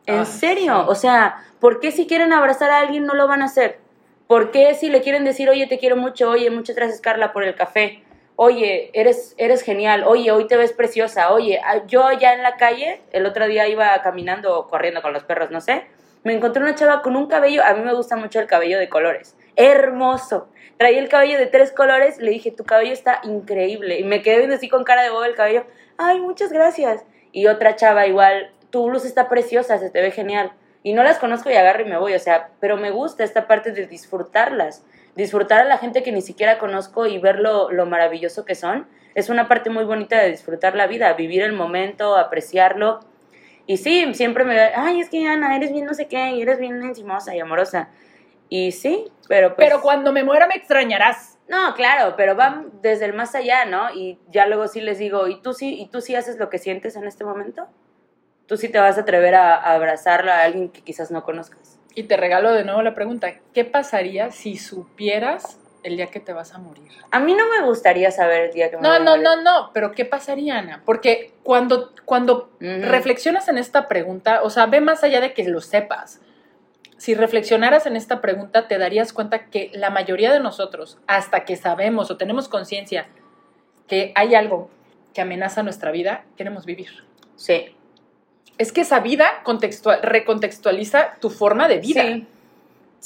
En 0.06 0.20
ah, 0.20 0.26
serio, 0.26 0.86
o 0.88 0.96
sea, 0.96 1.44
¿por 1.60 1.80
qué 1.80 1.92
si 1.92 2.08
quieren 2.08 2.34
abrazar 2.34 2.72
a 2.72 2.80
alguien 2.80 3.06
no 3.06 3.14
lo 3.14 3.28
van 3.28 3.42
a 3.42 3.46
hacer? 3.46 3.80
¿Por 4.28 4.52
qué 4.52 4.74
si 4.74 4.90
le 4.90 5.02
quieren 5.02 5.24
decir, 5.24 5.50
oye, 5.50 5.68
te 5.68 5.80
quiero 5.80 5.96
mucho, 5.96 6.30
oye, 6.30 6.50
muchas 6.50 6.76
gracias 6.76 7.02
Carla 7.02 7.34
por 7.34 7.44
el 7.44 7.56
café, 7.56 8.04
oye, 8.36 8.90
eres, 8.94 9.34
eres 9.38 9.64
genial, 9.64 10.04
oye, 10.06 10.32
hoy 10.32 10.48
te 10.48 10.56
ves 10.56 10.72
preciosa, 10.72 11.34
oye, 11.34 11.60
ah, 11.64 11.86
yo 11.88 12.12
ya 12.14 12.34
en 12.34 12.42
la 12.42 12.56
calle, 12.56 13.02
el 13.12 13.26
otro 13.26 13.48
día 13.48 13.68
iba 13.68 14.02
caminando 14.02 14.58
o 14.58 14.68
corriendo 14.68 15.02
con 15.02 15.14
los 15.14 15.24
perros, 15.24 15.52
no 15.52 15.60
sé, 15.60 15.88
me 16.24 16.34
encontré 16.34 16.62
una 16.64 16.74
chava 16.76 17.02
con 17.02 17.16
un 17.16 17.28
cabello, 17.28 17.64
a 17.66 17.74
mí 17.74 17.82
me 17.82 17.94
gusta 17.94 18.16
mucho 18.16 18.40
el 18.40 18.48
cabello 18.48 18.80
de 18.80 18.88
colores, 18.88 19.36
hermoso. 19.60 20.48
Traía 20.78 21.00
el 21.00 21.10
cabello 21.10 21.38
de 21.38 21.46
tres 21.46 21.72
colores, 21.72 22.18
le 22.18 22.32
dije, 22.32 22.51
tu 22.51 22.63
cabello 22.63 22.94
está 22.94 23.20
increíble. 23.24 24.00
Y 24.00 24.06
me 24.06 24.22
quedé 24.22 24.38
viendo 24.38 24.56
así 24.56 24.70
con 24.70 24.86
cara 24.86 25.04
de 25.04 25.10
bobo 25.10 25.25
el 25.25 25.36
cabello, 25.36 25.66
ay, 25.98 26.20
muchas 26.20 26.51
gracias. 26.51 27.04
Y 27.34 27.48
otra 27.48 27.75
chava 27.75 28.08
igual, 28.08 28.51
tu 28.70 28.89
luz 28.89 29.04
está 29.04 29.28
preciosa, 29.28 29.78
se 29.78 29.89
te 29.89 30.01
ve 30.01 30.12
genial. 30.12 30.54
Y 30.82 30.94
no 30.94 31.04
las 31.04 31.20
conozco 31.20 31.51
y 31.51 31.56
agarro 31.56 31.82
y 31.82 31.89
me 31.89 31.98
voy, 31.98 32.13
o 32.13 32.20
sea, 32.20 32.51
pero 32.62 32.78
me 32.78 32.89
gusta 32.89 33.25
esta 33.25 33.48
parte 33.48 33.74
de 33.74 33.86
disfrutarlas, 33.86 34.86
disfrutar 35.16 35.60
a 35.60 35.66
la 35.66 35.78
gente 35.78 36.04
que 36.04 36.13
ni 36.13 36.22
siquiera 36.22 36.58
conozco 36.58 37.06
y 37.06 37.18
ver 37.18 37.39
lo, 37.39 37.70
maravilloso 37.86 38.46
que 38.46 38.56
son. 38.56 38.88
Es 39.13 39.28
una 39.28 39.50
parte 39.50 39.70
muy 39.70 39.84
bonita 39.84 40.18
de 40.22 40.32
disfrutar 40.32 40.75
la 40.75 40.88
vida, 40.88 41.12
vivir 41.13 41.42
el 41.42 41.51
momento, 41.51 42.16
apreciarlo. 42.16 43.01
Y 43.68 43.75
sí, 43.75 44.13
siempre 44.13 44.46
me 44.46 44.58
ay, 44.58 45.01
es 45.01 45.10
que 45.10 45.28
Ana, 45.28 45.58
eres 45.58 45.74
bien 45.74 45.86
no 45.86 45.94
sé 45.94 46.08
qué, 46.08 46.32
y 46.32 46.42
eres 46.42 46.60
bien 46.60 46.82
encimosa 46.82 47.36
y 47.36 47.42
amorosa. 47.42 47.89
Y 48.50 48.72
sí, 48.72 49.12
pero 49.27 49.56
pues... 49.56 49.70
Pero 49.70 49.82
cuando 49.82 50.12
me 50.12 50.24
muera 50.24 50.48
me 50.48 50.56
extrañarás. 50.56 51.38
No, 51.48 51.74
claro, 51.75 52.15
pero 52.18 52.36
van 52.36 52.72
desde 52.82 53.06
el 53.06 53.13
más 53.13 53.36
allá, 53.36 53.65
¿no? 53.65 53.94
Y 53.94 54.20
ya 54.29 54.48
luego 54.48 54.68
sí 54.68 54.82
les 54.82 54.98
digo, 54.98 55.27
¿y 55.27 55.41
tú 55.41 55.53
sí, 55.53 55.79
y 55.79 55.88
tú 55.88 56.01
sí 56.01 56.15
haces 56.15 56.38
lo 56.38 56.50
que 56.50 56.58
sientes 56.58 56.96
en 56.96 57.06
este 57.06 57.25
momento? 57.25 57.68
tú 58.50 58.58
sí 58.58 58.68
te 58.68 58.79
vas 58.79 58.98
a 58.98 59.01
atrever 59.01 59.36
a, 59.36 59.56
abrazarla 59.56 60.39
a 60.39 60.44
alguien 60.44 60.70
que 60.70 60.82
quizás 60.82 61.12
no 61.12 61.24
conozcas. 61.24 61.79
Y 61.94 62.03
te 62.03 62.18
regalo 62.18 62.51
de 62.51 62.65
nuevo 62.65 62.82
la 62.82 62.96
pregunta, 62.96 63.32
¿qué 63.53 63.63
pasaría 63.63 64.32
si 64.32 64.58
supieras 64.58 65.60
el 65.84 65.98
día 65.98 66.08
que 66.08 66.20
te 66.20 66.34
vas 66.34 66.56
a 66.56 66.58
morir? 66.58 66.91
A 67.12 67.20
mí 67.20 67.36
no 67.36 67.44
me 67.48 67.65
gustaría 67.65 68.10
saber 68.10 68.46
el 68.46 68.53
día 68.53 68.72
que 68.72 68.77
me 68.77 68.82
no, 68.82 68.89
voy 68.89 68.98
a 68.98 69.00
no, 69.01 69.12
morir. 69.12 69.24
No, 69.24 69.36
no, 69.36 69.41
no, 69.44 69.72
pero 69.72 69.91
¿qué 69.91 70.03
pasaría, 70.03 70.58
Ana? 70.58 70.82
Porque 70.84 71.36
cuando, 71.44 71.94
cuando 72.06 72.51
reflexionas 72.60 73.48
en 73.50 73.60
esta 73.60 73.88
pregunta, 73.88 74.41
o 74.41 74.50
sea, 74.50 74.65
ve 74.65 74.82
más 74.82 75.03
allá 75.03 75.22
de 75.22 75.34
que 75.34 75.48
lo 75.48 75.62
sepas. 75.62 76.20
Si 77.00 77.15
reflexionaras 77.15 77.88
en 77.88 77.96
esta 77.96 78.22
pregunta, 78.22 78.68
te 78.68 78.77
darías 78.77 79.12
cuenta 79.12 79.46
que 79.46 79.72
la 79.74 79.89
mayoría 79.89 80.32
de 80.32 80.39
nosotros, 80.39 81.00
hasta 81.08 81.44
que 81.44 81.56
sabemos 81.56 82.12
o 82.12 82.18
tenemos 82.18 82.48
conciencia 82.48 83.08
que 83.88 84.12
hay 84.13 84.36
algo 84.36 84.70
que 85.15 85.22
amenaza 85.22 85.63
nuestra 85.63 85.89
vida, 85.89 86.25
queremos 86.38 86.68
vivir. 86.68 87.03
Sí 87.36 87.75
es 88.60 88.74
que 88.74 88.82
esa 88.82 89.00
vida 89.00 89.41
contextual, 89.44 90.01
recontextualiza 90.03 91.15
tu 91.20 91.32
forma 91.32 91.68
de 91.68 91.79
vida. 91.79 92.03
Sí. 92.03 92.27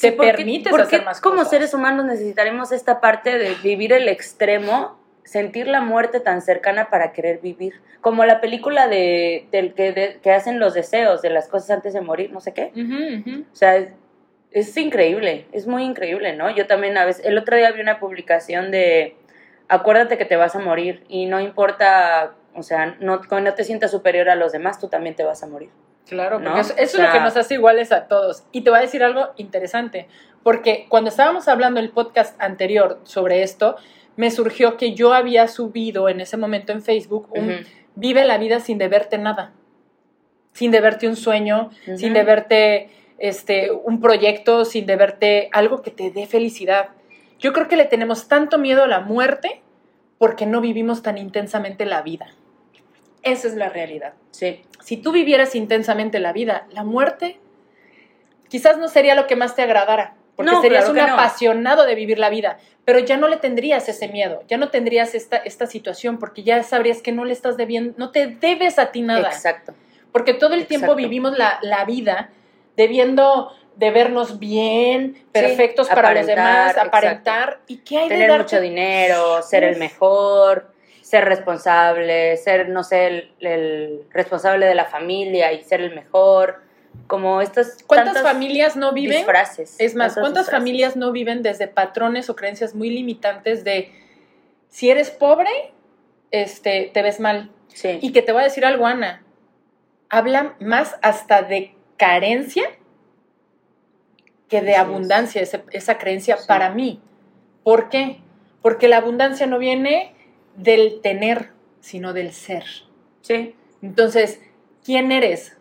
Te 0.02 0.12
permite 0.12 0.70
hacer 0.70 1.06
más 1.06 1.22
como 1.22 1.46
seres 1.46 1.76
humanos 1.76 2.06
necesitaremos 2.06 2.72
esta 2.72 3.00
parte 3.00 3.38
de 3.38 3.54
vivir 3.62 3.94
el 3.94 4.10
extremo, 4.10 4.98
sentir 5.24 5.68
la 5.68 5.82
muerte 5.82 6.20
tan 6.20 6.42
cercana 6.42 6.90
para 6.90 7.12
querer 7.14 7.40
vivir? 7.40 7.82
Como 8.02 8.26
la 8.26 8.42
película 8.42 8.88
de, 8.88 9.48
del 9.52 9.74
que, 9.74 10.20
que 10.22 10.32
hacen 10.32 10.60
los 10.60 10.74
deseos 10.74 11.22
de 11.22 11.30
las 11.30 11.48
cosas 11.48 11.72
antes 11.72 11.94
de 11.94 12.02
morir, 12.02 12.32
no 12.32 12.42
sé 12.42 12.54
qué. 12.54 12.72
O 13.52 13.56
sea, 13.56 13.78
es, 13.78 13.90
es, 14.52 14.78
increíble, 14.78 15.48
es 15.52 15.68
muy 15.68 15.84
increíble, 15.84 16.36
¿no? 16.36 16.50
Yo 16.54 16.68
también 16.68 16.98
a 16.98 17.06
veces, 17.06 17.26
el 17.26 17.38
otro 17.38 17.56
día 17.56 17.72
vi 17.72 17.82
una 17.82 18.00
publicación 18.00 18.72
de, 18.72 19.16
acuérdate 19.70 20.18
que 20.18 20.26
te 20.26 20.36
vas 20.36 20.56
a 20.56 20.60
morir 20.60 21.04
y 21.08 21.26
no 21.26 21.40
importa 21.40 22.36
o 22.56 22.64
sea, 22.64 22.98
no, 23.00 23.22
no 23.30 23.54
te 23.54 23.64
sientas 23.64 23.92
superior 23.92 24.30
a 24.30 24.36
los 24.36 24.52
demás, 24.52 24.80
tú 24.80 24.88
también 24.88 25.16
te 25.16 25.24
vas 25.24 25.44
a 25.44 25.48
morir. 25.48 25.70
Claro, 26.08 26.42
porque 26.44 26.60
eso, 26.60 26.74
es 26.78 26.94
lo 26.98 27.10
que 27.12 27.20
nos 27.20 27.36
hace 27.38 27.56
iguales 27.56 27.92
a 27.92 28.08
todos. 28.08 28.44
Y 28.52 28.62
te 28.62 28.70
voy 28.70 28.80
a 28.80 28.82
decir 28.82 29.04
algo 29.04 29.30
interesante, 29.38 30.08
porque 30.44 30.86
cuando 30.90 31.10
estábamos 31.10 31.48
hablando 31.48 31.80
el 31.80 31.90
podcast 31.90 32.40
anterior 32.42 33.00
sobre 33.04 33.42
esto, 33.42 33.78
me 34.16 34.32
surgió 34.32 34.78
que 34.78 34.94
yo 34.94 35.14
había 35.14 35.48
subido 35.48 36.10
en 36.10 36.22
ese 36.22 36.38
momento 36.38 36.72
en 36.72 36.82
Facebook 36.82 37.28
un 37.32 37.66
vive 37.96 38.26
la 38.26 38.38
vida 38.38 38.60
sin 38.60 38.78
deberte 38.78 39.18
nada, 39.18 39.54
sin 40.54 40.72
deberte 40.72 41.08
un 41.08 41.16
sueño, 41.16 41.70
sin 41.96 42.14
deberte 42.14 42.90
este, 43.18 43.72
un 43.72 44.02
proyecto, 44.02 44.66
sin 44.66 44.86
deberte 44.86 45.50
algo 45.52 45.82
que 45.82 45.92
te 45.92 46.12
dé 46.12 46.26
felicidad. 46.28 46.90
Yo 47.40 47.54
creo 47.54 47.68
que 47.68 47.76
le 47.76 47.86
tenemos 47.86 48.28
tanto 48.28 48.58
miedo 48.58 48.84
a 48.84 48.88
la 48.88 49.00
muerte 49.00 49.62
porque 50.18 50.46
no 50.46 50.62
vivimos 50.62 51.02
tan 51.02 51.18
intensamente 51.18 51.86
la 51.86 52.02
vida. 52.02 52.28
Esa 53.22 53.48
es 53.48 53.56
la 53.56 53.70
realidad. 53.70 54.14
Sí. 54.32 54.62
Si 54.82 54.98
tú 54.98 55.12
vivieras 55.12 55.56
intensamente 55.56 56.20
la 56.20 56.34
vida, 56.34 56.68
la 56.72 56.84
muerte 56.84 57.40
quizás 58.50 58.78
no 58.78 58.88
sería 58.88 59.16
lo 59.16 59.28
que 59.28 59.36
más 59.36 59.56
te 59.56 59.62
agradara, 59.62 60.16
porque 60.36 60.56
serías 60.62 60.90
un 60.90 61.00
apasionado 61.00 61.86
de 61.86 61.96
vivir 61.96 62.20
la 62.20 62.30
vida, 62.30 62.58
pero 62.86 63.00
ya 63.00 63.18
no 63.18 63.28
le 63.28 63.38
tendrías 63.38 63.88
ese 63.88 64.08
miedo, 64.08 64.44
ya 64.48 64.58
no 64.58 64.70
tendrías 64.70 65.16
esta, 65.16 65.38
esta 65.38 65.68
situación, 65.68 66.18
porque 66.18 66.44
ya 66.44 66.62
sabrías 66.64 67.02
que 67.02 67.12
no 67.12 67.26
le 67.26 67.34
estás 67.34 67.58
debiendo, 67.58 67.94
no 67.98 68.12
te 68.12 68.28
debes 68.28 68.80
a 68.80 68.92
ti 68.92 69.02
nada. 69.02 69.30
Exacto. 69.30 69.74
Porque 70.12 70.34
todo 70.34 70.54
el 70.54 70.68
tiempo 70.68 70.96
vivimos 70.96 71.38
la, 71.38 71.86
vida 71.86 72.30
debiendo 72.76 73.52
de 73.76 73.92
vernos 73.92 74.40
bien, 74.40 75.24
perfectos 75.32 75.88
para 75.88 76.14
los 76.14 76.28
demás, 76.28 76.78
aparentar. 76.78 77.60
¿Y 77.68 77.78
qué 77.78 78.00
hay 78.00 78.10
Tener 78.10 78.40
mucho 78.40 78.62
dinero, 78.62 79.42
ser 79.42 79.64
el 79.64 79.78
mejor 79.78 80.74
ser 81.14 81.26
responsable, 81.26 82.38
ser, 82.38 82.70
no 82.70 82.84
sé, 82.84 83.30
el, 83.40 84.02
responsable 84.10 84.66
de 84.66 84.74
la 84.74 84.86
familia 84.86 85.54
y 85.54 85.62
ser 85.62 85.82
el 85.82 85.94
mejor. 85.94 86.62
Como 87.08 87.42
estas. 87.42 87.84
¿Cuántas 87.86 88.22
familias 88.24 88.76
no 88.76 88.94
viven? 88.94 89.26
Es 89.80 89.96
más, 89.96 90.14
¿cuántas 90.16 90.50
familias 90.50 90.96
no 90.96 91.12
viven 91.12 91.42
desde 91.44 91.68
patrones 91.68 92.30
o 92.30 92.36
creencias 92.36 92.74
muy 92.76 92.90
limitantes 92.90 93.64
de 93.64 93.92
si 94.70 94.90
eres 94.90 95.12
pobre, 95.12 95.50
este, 96.32 96.90
te 96.94 97.02
ves 97.04 97.20
mal. 97.20 97.52
Sí. 97.68 98.00
Y 98.02 98.12
que 98.12 98.22
te 98.22 98.32
voy 98.32 98.42
a 98.42 98.46
decir 98.46 98.66
algo, 98.66 98.86
Ana. 98.88 99.24
Habla 100.10 100.56
más 100.60 100.96
hasta 101.02 101.42
de 101.44 101.76
carencia 101.98 102.64
que 104.48 104.62
de 104.62 104.72
es. 104.74 104.78
abundancia, 104.78 105.42
ese- 105.42 105.64
esa 105.72 105.98
creencia 105.98 106.38
Sí. 106.38 106.46
para 106.48 106.70
mí. 106.70 107.02
¿Por 107.64 107.90
qué? 107.90 108.20
Porque 108.62 108.88
la 108.88 108.98
abundancia 108.98 109.46
no 109.48 109.58
viene 109.60 110.14
del 110.56 111.02
tener, 111.02 111.52
sino 111.82 112.14
del 112.14 112.32
ser. 112.34 112.64
sí. 113.22 113.56
Entonces, 113.82 114.40
¿quién 114.86 115.12
eres? 115.12 115.58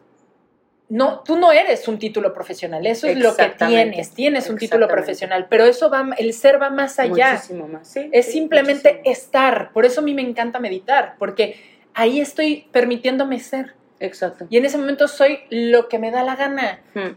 No, 0.95 1.21
tú 1.21 1.37
no 1.39 1.53
eres 1.53 1.89
un 1.89 1.99
título 1.99 2.35
profesional, 2.35 2.87
eso 2.87 3.07
es 3.07 3.17
lo 3.17 3.35
que 3.35 3.47
tienes, 3.67 4.11
tienes 4.11 4.51
un 4.51 4.59
título 4.59 4.87
profesional, 4.89 5.47
pero 5.49 5.65
eso 5.65 5.89
va, 5.89 6.11
el 6.19 6.35
ser 6.35 6.61
va 6.61 6.69
más 6.69 6.99
allá. 6.99 7.33
Muchísimo 7.33 7.67
más. 7.67 7.89
Sí, 7.89 8.11
Es 8.13 8.27
sí, 8.27 8.33
simplemente 8.33 8.93
muchísimo. 8.97 9.13
estar. 9.13 9.73
Por 9.73 9.87
eso 9.87 10.01
a 10.01 10.05
mí 10.05 10.13
me 10.13 10.21
encanta 10.21 10.59
meditar, 10.61 11.15
porque 11.19 11.57
ahí 11.95 12.21
estoy 12.21 12.69
permitiéndome 12.73 13.39
ser. 13.41 13.73
Exacto. 14.01 14.47
Y 14.51 14.59
en 14.59 14.67
ese 14.67 14.77
momento 14.77 15.09
soy 15.09 15.41
lo 15.49 15.89
que 15.89 15.99
me 15.99 16.11
da 16.11 16.23
la 16.25 16.37
gana. 16.37 16.81
Hmm. 16.93 17.17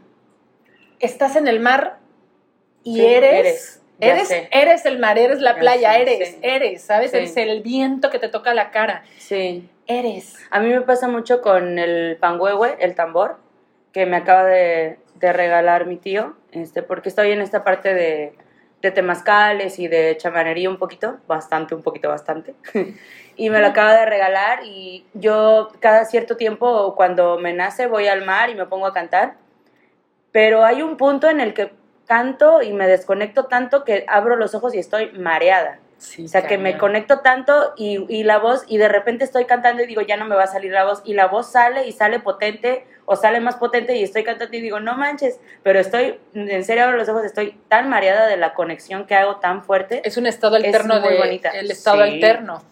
Estás 1.00 1.36
en 1.36 1.48
el 1.50 1.60
mar 1.60 1.98
y 2.84 2.96
Sí, 2.96 3.06
eres. 3.06 3.34
eres, 3.34 3.82
Eres, 4.32 4.48
eres 4.52 4.86
el 4.86 5.00
mar, 5.00 5.18
eres 5.18 5.40
la 5.42 5.54
Ya 5.54 5.60
playa, 5.60 5.94
sé, 5.94 6.02
eres, 6.02 6.30
sí. 6.30 6.38
eres, 6.42 6.82
¿sabes? 6.82 7.12
Sí. 7.12 7.18
Es 7.18 7.36
el 7.38 7.62
viento 7.62 8.10
que 8.10 8.20
te 8.20 8.28
toca 8.30 8.54
la 8.54 8.72
cara. 8.72 9.04
Sí. 9.18 9.70
Eres. 9.88 10.36
A 10.50 10.60
mí 10.62 10.70
me 10.70 10.82
pasa 10.82 11.08
mucho 11.08 11.42
con 11.42 11.78
el 11.80 12.18
panguehue, 12.18 12.78
el 12.80 12.96
tambor, 12.96 13.44
que 13.96 14.06
me 14.06 14.18
acaba 14.18 14.44
de, 14.44 15.00
de 15.14 15.32
regalar 15.32 15.86
mi 15.86 15.96
tío, 15.96 16.36
este, 16.52 16.84
porque 16.84 17.08
estoy 17.08 17.32
en 17.32 17.40
esta 17.40 17.64
parte 17.64 17.94
de, 17.94 18.34
de 18.82 18.92
temazcales 18.92 19.80
y 19.80 19.88
de 19.88 20.18
chamanería 20.18 20.70
un 20.70 20.78
poquito, 20.78 21.20
bastante, 21.28 21.76
un 21.76 21.82
poquito, 21.82 22.10
bastante. 22.10 22.56
y 23.38 23.50
me 23.50 23.62
lo 23.62 23.68
acaba 23.68 23.94
de 23.94 24.06
regalar 24.06 24.66
y 24.66 25.06
yo 25.14 25.72
cada 25.80 26.04
cierto 26.04 26.36
tiempo, 26.36 26.94
cuando 26.98 27.38
me 27.38 27.54
nace, 27.54 27.88
voy 27.88 28.08
al 28.08 28.26
mar 28.26 28.50
y 28.50 28.56
me 28.56 28.66
pongo 28.66 28.86
a 28.86 28.94
cantar. 28.94 29.36
Pero 30.34 30.66
hay 30.66 30.82
un 30.82 30.98
punto 30.98 31.30
en 31.30 31.40
el 31.40 31.54
que 31.54 31.72
canto 32.06 32.62
y 32.62 32.74
me 32.74 32.88
desconecto 32.88 33.46
tanto 33.46 33.86
que 33.86 34.04
abro 34.10 34.36
los 34.36 34.56
ojos 34.56 34.76
y 34.76 34.80
estoy 34.80 35.14
mareada. 35.14 35.80
Sí, 36.00 36.26
O 36.26 36.28
sea, 36.28 36.46
que 36.46 36.58
me 36.58 36.78
conecto 36.78 37.22
tanto 37.22 37.74
y, 37.78 38.06
y 38.10 38.24
la 38.24 38.40
voz, 38.40 38.66
y 38.68 38.78
de 38.78 38.90
repente 38.90 39.24
estoy 39.24 39.46
cantando 39.46 39.82
y 39.82 39.88
digo, 39.88 40.02
ya 40.02 40.18
no 40.18 40.26
me 40.26 40.36
va 40.36 40.44
a 40.44 40.48
salir 40.48 40.74
la 40.74 40.84
voz, 40.84 41.02
y 41.06 41.14
la 41.14 41.28
voz 41.28 41.50
sale 41.50 41.88
y 41.88 41.94
sale 41.94 42.20
potente, 42.20 42.86
o 43.06 43.16
sale 43.16 43.40
más 43.40 43.56
potente, 43.58 43.96
y 43.96 44.04
estoy 44.04 44.24
cantando 44.24 44.56
y 44.58 44.62
digo, 44.62 44.80
no 44.80 44.96
manches, 44.98 45.40
pero 45.64 45.80
estoy, 45.80 46.20
en 46.34 46.64
serio 46.66 46.84
abro 46.86 46.98
los 46.98 47.08
ojos, 47.10 47.24
estoy 47.24 47.58
tan 47.68 47.90
mareada 47.90 48.28
de 48.28 48.38
la 48.38 48.54
conexión 48.54 49.06
que 49.06 49.16
hago 49.16 49.38
tan 49.38 49.64
fuerte. 49.64 50.02
Es 50.04 50.18
un 50.18 50.26
estado 50.26 50.58
Es 50.58 50.66
alterno 50.66 51.00
muy 51.00 51.14
de. 51.14 51.18
bonita. 51.20 51.50
El 51.50 51.70
estado 51.72 52.04
Sí. 52.04 52.14
alterno. 52.14 52.64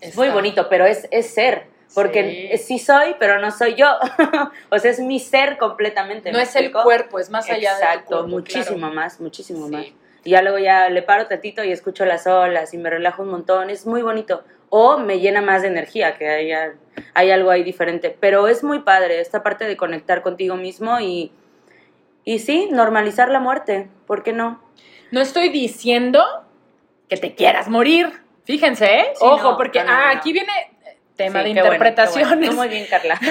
Es 0.00 0.16
muy 0.16 0.30
bonito, 0.30 0.68
pero 0.68 0.84
es, 0.86 1.06
es 1.10 1.32
ser, 1.32 1.64
porque 1.94 2.50
Sí. 2.56 2.78
sí. 2.78 2.78
soy, 2.78 3.14
pero 3.18 3.38
no 3.38 3.50
soy 3.50 3.74
yo. 3.74 3.86
o 4.70 4.78
sea, 4.78 4.90
es 4.90 4.98
mi 5.00 5.20
ser 5.20 5.58
completamente. 5.58 6.32
No 6.32 6.38
¿me 6.38 6.44
es 6.44 6.56
el 6.56 6.72
cuerpo, 6.72 7.18
es 7.18 7.30
más 7.30 7.48
allá 7.50 7.72
Exacto, 7.72 8.06
cuerpo, 8.08 8.28
muchísimo 8.28 8.78
claro. 8.78 8.94
más, 8.94 9.20
muchísimo 9.20 9.66
Sí. 9.66 9.72
más. 9.72 9.86
Y 10.24 10.30
ya 10.30 10.42
luego 10.42 10.58
ya 10.58 10.88
le 10.88 11.02
paro 11.02 11.26
tantito 11.26 11.64
y 11.64 11.72
escucho 11.72 12.04
las 12.04 12.26
olas 12.28 12.72
y 12.74 12.78
me 12.78 12.88
relajo 12.90 13.22
un 13.22 13.30
montón, 13.30 13.70
es 13.70 13.86
muy 13.86 14.02
bonito. 14.02 14.42
O 14.74 14.96
me 14.96 15.20
llena 15.20 15.42
más 15.42 15.60
de 15.60 15.68
energía, 15.68 16.16
que 16.16 16.26
hay, 16.26 16.50
hay 17.12 17.30
algo 17.30 17.50
ahí 17.50 17.62
diferente. 17.62 18.16
Pero 18.18 18.48
es 18.48 18.64
muy 18.64 18.78
padre 18.78 19.20
esta 19.20 19.42
parte 19.42 19.66
de 19.66 19.76
conectar 19.76 20.22
contigo 20.22 20.56
mismo 20.56 20.98
y, 20.98 21.30
y 22.24 22.38
sí, 22.38 22.70
normalizar 22.72 23.28
la 23.28 23.38
muerte, 23.38 23.90
¿por 24.06 24.22
qué 24.22 24.32
no? 24.32 24.62
No 25.10 25.20
estoy 25.20 25.50
diciendo 25.50 26.24
que 27.10 27.18
te 27.18 27.34
quieras 27.34 27.68
morir. 27.68 28.10
Fíjense, 28.44 28.86
¿eh? 28.86 29.04
Sí, 29.14 29.20
Ojo, 29.20 29.50
no, 29.50 29.56
porque 29.58 29.80
no, 29.80 29.88
no, 29.88 29.92
ah, 29.92 30.10
aquí 30.10 30.32
viene 30.32 30.50
tema 31.24 31.42
Sí, 31.42 31.54
de 31.54 31.60
bueno, 31.62 31.74
interpretaciones. 31.74 32.28
bueno. 32.38 32.50
Tú 32.50 32.56
muy 32.56 32.68
bien, 32.68 32.86
Carla. 32.90 33.18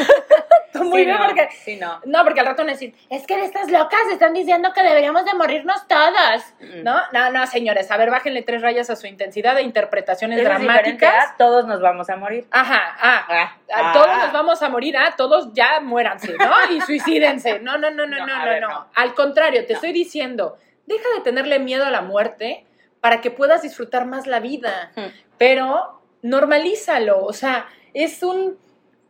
Tú 0.73 0.85
muy 0.85 0.99
Sí, 1.01 1.05
bien, 1.05 1.17
no, 1.19 1.25
porque. 1.25 1.49
sí, 1.51 1.75
no. 1.75 1.99
No, 2.05 2.23
porque 2.23 2.39
al 2.39 2.45
rato 2.45 2.61
van 2.61 2.69
a 2.69 2.71
decir, 2.71 2.95
es 3.09 3.27
que 3.27 3.35
de 3.35 3.43
estas 3.43 3.69
locas 3.69 3.99
están 4.09 4.33
diciendo 4.33 4.71
que 4.73 4.81
deberíamos 4.81 5.25
de 5.25 5.33
morirnos 5.33 5.85
todas. 5.85 6.53
Mm. 6.61 6.83
¿No? 6.83 6.95
No, 7.11 7.29
no, 7.29 7.45
señores. 7.45 7.91
A 7.91 7.97
ver, 7.97 8.09
bájenle 8.09 8.41
tres 8.41 8.61
rayas 8.61 8.89
a 8.89 8.95
su 8.95 9.05
intensidad 9.05 9.55
de 9.55 9.63
interpretaciones 9.63 10.39
Eso 10.39 10.47
dramáticas. 10.47 11.31
a 11.31 11.35
todos 11.37 11.67
nos 11.67 11.81
vamos 11.81 12.09
a 12.09 12.15
morir. 12.15 12.47
Ajá, 12.51 12.95
ah, 13.01 13.25
Ah, 13.29 13.55
ah. 13.73 13.91
todos 13.93 14.17
nos 14.17 14.31
vamos 14.31 14.61
a 14.61 14.69
morir, 14.69 14.95
ah, 14.95 15.13
todos 15.17 15.49
ya 15.53 15.81
muéranse, 15.81 16.33
¿no? 16.39 16.73
Y 16.73 16.79
suicídense. 16.81 17.59
No, 17.59 17.77
no, 17.77 17.91
no, 17.91 18.07
no, 18.07 18.19
No, 18.19 18.25
no, 18.27 18.37
no, 18.39 18.45
ver, 18.45 18.61
no. 18.61 18.69
no. 18.69 18.87
Al 18.95 19.13
contrario, 19.13 19.65
te 19.65 19.73
estoy 19.73 19.91
diciendo, 19.91 20.57
deja 20.85 21.03
de 21.15 21.21
tenerle 21.21 21.59
miedo 21.59 21.83
a 21.85 21.89
la 21.91 22.01
muerte 22.01 22.65
para 23.01 23.19
que 23.19 23.29
puedas 23.29 23.61
disfrutar 23.61 24.05
más 24.05 24.25
la 24.25 24.39
vida. 24.39 24.91
Hmm. 24.95 25.07
Pero 25.37 26.01
normalízalo, 26.21 27.25
o 27.25 27.33
sea, 27.33 27.65
es 27.93 28.23
un... 28.23 28.57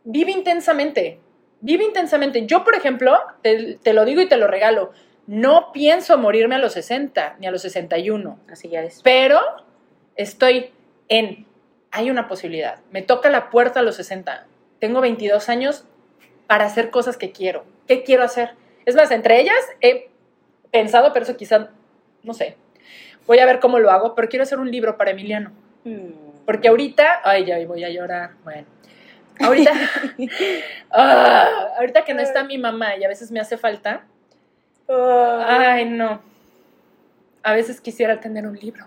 Vive 0.04 0.32
intensamente, 0.32 1.20
vive 1.60 1.84
intensamente. 1.84 2.46
Yo, 2.46 2.64
por 2.64 2.74
ejemplo, 2.74 3.16
te, 3.42 3.78
te 3.82 3.92
lo 3.92 4.04
digo 4.04 4.20
y 4.20 4.28
te 4.28 4.36
lo 4.36 4.46
regalo, 4.48 4.92
no 5.26 5.70
pienso 5.72 6.18
morirme 6.18 6.56
a 6.56 6.58
los 6.58 6.72
60 6.72 7.36
ni 7.38 7.46
a 7.46 7.52
los 7.52 7.62
61 7.62 8.38
Así 8.50 8.68
ya 8.68 8.82
es. 8.82 9.00
pero 9.04 9.40
estoy 10.16 10.70
en, 11.08 11.46
hay 11.92 12.10
una 12.10 12.26
posibilidad, 12.26 12.80
me 12.90 13.02
toca 13.02 13.30
la 13.30 13.50
puerta 13.50 13.80
a 13.80 13.82
los 13.84 13.94
60, 13.96 14.46
tengo 14.80 15.00
22 15.00 15.48
años 15.48 15.84
para 16.48 16.64
hacer 16.64 16.90
cosas 16.90 17.16
que 17.16 17.30
quiero, 17.30 17.64
¿qué 17.86 18.02
quiero 18.02 18.24
hacer? 18.24 18.50
Es 18.84 18.96
más, 18.96 19.12
entre 19.12 19.40
ellas 19.40 19.54
he 19.80 20.10
pensado, 20.72 21.12
pero 21.12 21.22
eso 21.22 21.36
quizá, 21.36 21.70
no 22.24 22.34
sé, 22.34 22.56
voy 23.26 23.38
a 23.38 23.46
ver 23.46 23.60
cómo 23.60 23.78
lo 23.78 23.90
hago, 23.92 24.16
pero 24.16 24.28
quiero 24.28 24.42
hacer 24.42 24.58
un 24.58 24.70
libro 24.70 24.96
para 24.96 25.12
Emiliano, 25.12 25.52
Mm. 25.84 26.21
Porque 26.52 26.68
ahorita, 26.68 27.22
ay, 27.24 27.46
ya 27.46 27.66
voy 27.66 27.82
a 27.82 27.88
llorar, 27.88 28.32
bueno. 28.44 28.66
Ahorita, 29.40 29.72
ah, 30.90 31.48
ahorita 31.78 32.04
que 32.04 32.12
no 32.12 32.20
está 32.20 32.44
mi 32.44 32.58
mamá 32.58 32.94
y 32.98 33.04
a 33.04 33.08
veces 33.08 33.30
me 33.30 33.40
hace 33.40 33.56
falta, 33.56 34.04
Ay, 34.86 35.86
no. 35.86 36.20
A 37.42 37.54
veces 37.54 37.80
quisiera 37.80 38.20
tener 38.20 38.46
un 38.46 38.54
libro 38.54 38.86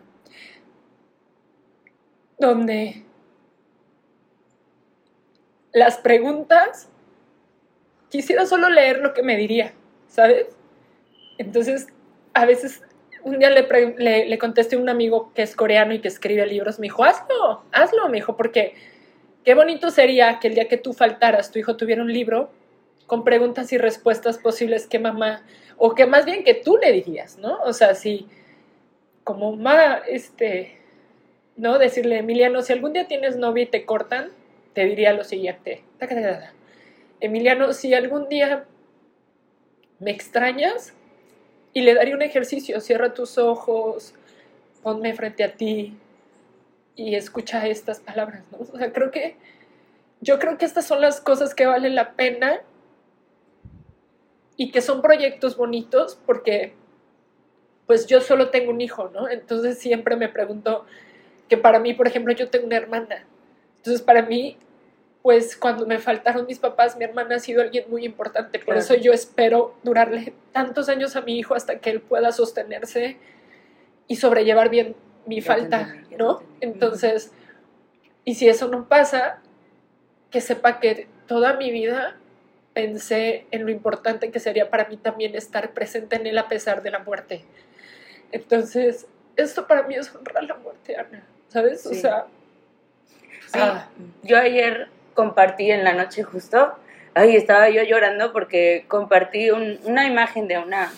donde 2.38 3.04
las 5.73 5.97
preguntas 5.97 6.88
quisiera 8.10 8.45
solo 8.45 8.69
leer 8.69 8.99
lo 8.99 9.15
que 9.15 9.23
me 9.23 9.38
diría, 9.38 9.73
¿sabes? 10.08 10.56
Entonces, 11.39 11.88
a 12.36 12.45
veces 12.45 12.84
un 13.25 13.39
día 13.39 13.49
le, 13.49 14.27
le, 14.27 14.38
contesté 14.38 14.75
a 14.75 14.79
un 14.79 14.88
amigo 14.88 15.31
que 15.33 15.41
es 15.41 15.55
coreano 15.55 15.95
y 15.95 15.99
que 15.99 16.07
escribe 16.07 16.45
libros, 16.45 16.77
me 16.77 16.85
dijo, 16.85 17.03
hazlo, 17.03 17.63
hazlo, 17.71 18.07
me 18.07 18.17
dijo, 18.17 18.38
porque 18.38 18.75
qué 19.43 19.55
bonito 19.55 19.89
sería 19.89 20.39
que 20.39 20.47
el 20.47 20.53
día 20.53 20.67
que 20.67 20.77
tú 20.77 20.93
faltaras, 20.93 21.51
tu 21.51 21.57
hijo 21.57 21.75
tuviera 21.75 22.03
un 22.03 22.13
libro 22.13 22.51
con 23.07 23.23
preguntas 23.23 23.73
y 23.73 23.79
respuestas 23.79 24.38
posibles 24.38 24.85
que 24.85 24.99
mamá, 24.99 25.43
o 25.77 25.95
que 25.95 26.05
más 26.05 26.25
bien 26.25 26.43
que 26.43 26.53
tú 26.53 26.77
le 26.77 26.91
dirías, 26.91 27.39
¿no? 27.39 27.57
O 27.63 27.73
sea, 27.73 27.95
si, 27.95 28.27
como 29.23 29.55
mamá, 29.55 30.03
este, 30.07 30.77
¿no? 31.57 31.79
Decirle, 31.79 32.19
Emiliano, 32.19 32.61
si 32.61 32.73
algún 32.73 32.93
día 32.93 33.07
tienes 33.07 33.38
novia 33.38 33.63
y 33.63 33.67
te 33.67 33.85
cortan, 33.85 34.29
te 34.73 34.85
diría 34.85 35.13
lo 35.13 35.23
siguiente. 35.23 35.83
Emiliano, 37.19 37.73
si 37.73 37.95
algún 37.95 38.29
día 38.29 38.65
me 39.97 40.11
extrañas, 40.11 40.93
y 41.75 41.81
le 41.81 41.93
daría 41.93 42.15
un 42.15 42.21
ejercicio, 42.21 42.79
cierra 42.79 43.13
tus 43.13 43.38
ojos, 43.38 44.15
ponme 44.81 45.13
frente 45.13 45.43
a 45.43 45.57
ti 45.57 45.93
y 46.95 47.15
escucha 47.15 47.67
estas 47.67 47.99
palabras, 47.99 48.43
¿no? 48.49 48.59
O 48.59 48.77
sea, 48.77 48.93
creo 48.93 49.11
que, 49.11 49.35
yo 50.21 50.39
creo 50.39 50.57
que 50.57 50.63
estas 50.63 50.88
son 50.88 51.01
las 51.01 51.19
cosas 51.19 51.53
que 51.53 51.65
valen 51.65 51.93
la 51.93 52.13
pena 52.13 52.61
y 54.55 54.71
que 54.71 54.81
son 54.81 55.01
proyectos 55.01 55.57
bonitos 55.57 56.17
porque 56.25 56.73
pues 57.88 58.07
yo 58.07 58.21
solo 58.21 58.51
tengo 58.51 58.71
un 58.71 58.79
hijo, 58.79 59.09
¿no? 59.13 59.27
Entonces 59.27 59.77
siempre 59.77 60.15
me 60.15 60.29
pregunto 60.29 60.85
que 61.49 61.57
para 61.57 61.79
mí, 61.79 61.93
por 61.93 62.07
ejemplo, 62.07 62.31
yo 62.31 62.49
tengo 62.49 62.67
una 62.67 62.77
hermana. 62.77 63.25
Entonces 63.79 64.01
para 64.01 64.21
mí, 64.21 64.57
pues 65.25 65.57
cuando 65.57 65.88
me 65.88 65.97
faltaron 65.97 66.45
mis 66.45 66.59
papás, 66.59 66.95
mi 66.97 67.03
hermana 67.03 67.38
ha 67.38 67.39
sido 67.39 67.63
alguien 67.63 67.85
muy 67.89 68.05
importante. 68.05 68.59
Por 68.59 68.65
Claro. 68.75 68.79
eso 68.81 68.93
yo 68.93 69.11
espero 69.11 69.73
durarle 69.81 70.33
tantos 70.51 70.88
años 70.88 71.15
a 71.15 71.21
mi 71.21 71.39
hijo 71.39 71.55
hasta 71.55 71.79
que 71.79 71.89
él 71.89 71.99
pueda 71.99 72.31
sostenerse 72.31 73.17
y 74.07 74.17
sobrellevar 74.17 74.69
bien 74.69 74.95
mi 75.25 75.41
Ya 75.41 75.47
falta, 75.47 75.81
entendí, 75.81 76.15
¿no? 76.17 76.43
Entonces, 76.61 77.31
y 78.23 78.35
si 78.35 78.47
eso 78.47 78.67
no 78.67 78.88
pasa, 78.88 79.39
que 80.29 80.41
sepa 80.41 80.79
que 80.79 81.07
toda 81.25 81.53
mi 81.53 81.71
vida 81.71 82.17
pensé 82.75 83.47
en 83.49 83.65
lo 83.65 83.71
importante 83.71 84.29
que 84.29 84.39
sería 84.39 84.69
para 84.69 84.88
mí 84.89 84.95
también 84.95 85.33
estar 85.33 85.71
presente 85.71 86.17
en 86.17 86.27
él 86.27 86.38
a 86.38 86.47
pesar 86.47 86.83
de 86.83 86.91
la 86.91 86.99
muerte. 86.99 87.43
Entonces, 88.31 89.07
esto 89.38 89.65
para 89.65 89.81
mí 89.88 89.95
es 89.95 90.13
honrar 90.13 90.43
la 90.43 90.53
muerte, 90.53 90.95
Ana, 90.97 91.23
¿sabes? 91.47 91.83
O 91.88 91.95
sea, 91.95 92.27
Sí, 93.47 93.59
ah, 93.59 93.89
yo 94.21 94.38
ayer 94.38 94.88
compartí 95.15 95.71
en 95.71 95.84
la 95.84 95.93
noche 95.93 96.21
justo, 96.23 96.73
ay, 97.15 97.36
estaba 97.36 97.69
yo 97.69 97.82
llorando 97.84 98.32
porque 98.34 98.86
compartí 98.88 99.49
un- 99.49 99.80
una 99.86 100.06
imagen 100.06 100.47
de 100.47 100.60
una, 100.60 100.91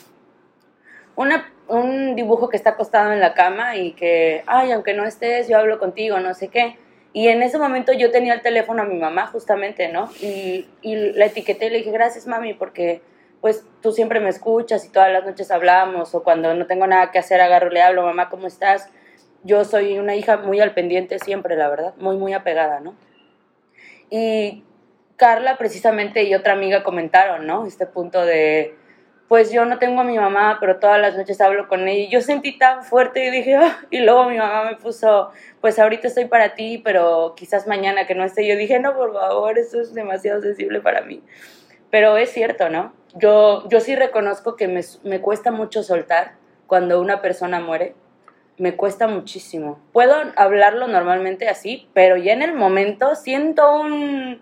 una, 1.15 1.51
un 1.67 2.15
dibujo 2.15 2.49
que 2.49 2.57
está 2.57 2.71
acostado 2.71 3.11
en 3.11 3.19
la 3.19 3.33
cama 3.33 3.75
y 3.75 3.93
que, 3.93 4.43
ay, 4.47 4.71
aunque 4.71 4.93
no 4.93 5.05
estés, 5.05 5.47
yo 5.47 5.57
hablo 5.57 5.79
contigo, 5.79 6.19
no 6.19 6.33
sé 6.33 6.49
qué. 6.49 6.77
Y 7.13 7.29
en 7.29 7.41
ese 7.41 7.57
momento 7.57 7.93
yo 7.93 8.11
tenía 8.11 8.33
el 8.33 8.41
teléfono 8.41 8.83
a 8.83 8.85
mi 8.85 8.97
mamá 8.99 9.27
justamente, 9.27 9.87
¿no? 9.87 10.09
Y, 10.21 10.67
y 10.81 10.95
la 11.13 11.25
etiqueté 11.25 11.67
y 11.67 11.69
le 11.71 11.77
dije, 11.77 11.91
gracias 11.91 12.27
mami, 12.27 12.53
porque 12.53 13.01
pues 13.41 13.63
tú 13.81 13.91
siempre 13.91 14.19
me 14.19 14.29
escuchas 14.29 14.85
y 14.85 14.89
todas 14.89 15.11
las 15.11 15.25
noches 15.25 15.49
hablamos, 15.51 16.13
o 16.15 16.23
cuando 16.23 16.53
no 16.53 16.65
tengo 16.65 16.85
nada 16.87 17.11
que 17.11 17.19
hacer 17.19 17.39
agarro, 17.41 17.69
le 17.69 17.81
hablo, 17.81 18.03
mamá, 18.03 18.29
¿cómo 18.29 18.47
estás? 18.47 18.89
Yo 19.43 19.63
soy 19.63 19.97
una 19.99 20.15
hija 20.15 20.37
muy 20.37 20.59
al 20.59 20.73
pendiente 20.73 21.19
siempre, 21.19 21.55
la 21.55 21.69
verdad, 21.69 21.93
muy, 21.97 22.17
muy 22.17 22.33
apegada, 22.33 22.79
¿no? 22.79 22.93
Y 24.09 24.63
Carla 25.17 25.57
precisamente 25.57 26.23
y 26.23 26.35
otra 26.35 26.53
amiga 26.53 26.83
comentaron, 26.83 27.47
¿no? 27.47 27.65
Este 27.65 27.85
punto 27.85 28.23
de, 28.23 28.75
pues 29.27 29.51
yo 29.51 29.65
no 29.65 29.79
tengo 29.79 30.01
a 30.01 30.03
mi 30.03 30.17
mamá, 30.17 30.57
pero 30.59 30.77
todas 30.77 31.01
las 31.01 31.17
noches 31.17 31.41
hablo 31.41 31.67
con 31.67 31.87
ella. 31.87 32.03
Y 32.03 32.09
yo 32.09 32.21
sentí 32.21 32.57
tan 32.57 32.83
fuerte 32.83 33.25
y 33.25 33.31
dije, 33.31 33.55
ah", 33.55 33.79
y 33.89 33.99
luego 33.99 34.25
mi 34.25 34.37
mamá 34.37 34.63
me 34.65 34.77
puso, 34.77 35.31
pues 35.59 35.79
ahorita 35.79 36.07
estoy 36.07 36.25
para 36.25 36.55
ti, 36.55 36.77
pero 36.77 37.33
quizás 37.35 37.67
mañana 37.67 38.05
que 38.07 38.15
no 38.15 38.23
esté. 38.23 38.47
Yo 38.47 38.55
dije, 38.55 38.79
no, 38.79 38.95
por 38.95 39.13
favor, 39.13 39.57
eso 39.57 39.81
es 39.81 39.93
demasiado 39.93 40.41
sensible 40.41 40.81
para 40.81 41.01
mí. 41.01 41.23
Pero 41.89 42.17
es 42.17 42.31
cierto, 42.31 42.69
¿no? 42.69 42.93
Yo, 43.15 43.67
yo 43.69 43.79
sí 43.79 43.95
reconozco 43.95 44.55
que 44.55 44.67
me, 44.67 44.81
me 45.03 45.19
cuesta 45.19 45.51
mucho 45.51 45.83
soltar 45.83 46.35
cuando 46.67 47.01
una 47.01 47.21
persona 47.21 47.59
muere. 47.59 47.95
Me 48.57 48.75
cuesta 48.75 49.07
muchísimo. 49.07 49.79
Puedo 49.93 50.15
hablarlo 50.35 50.87
normalmente 50.87 51.47
así, 51.47 51.87
pero 51.93 52.17
ya 52.17 52.33
en 52.33 52.41
el 52.41 52.53
momento 52.53 53.15
siento 53.15 53.79
un... 53.79 54.41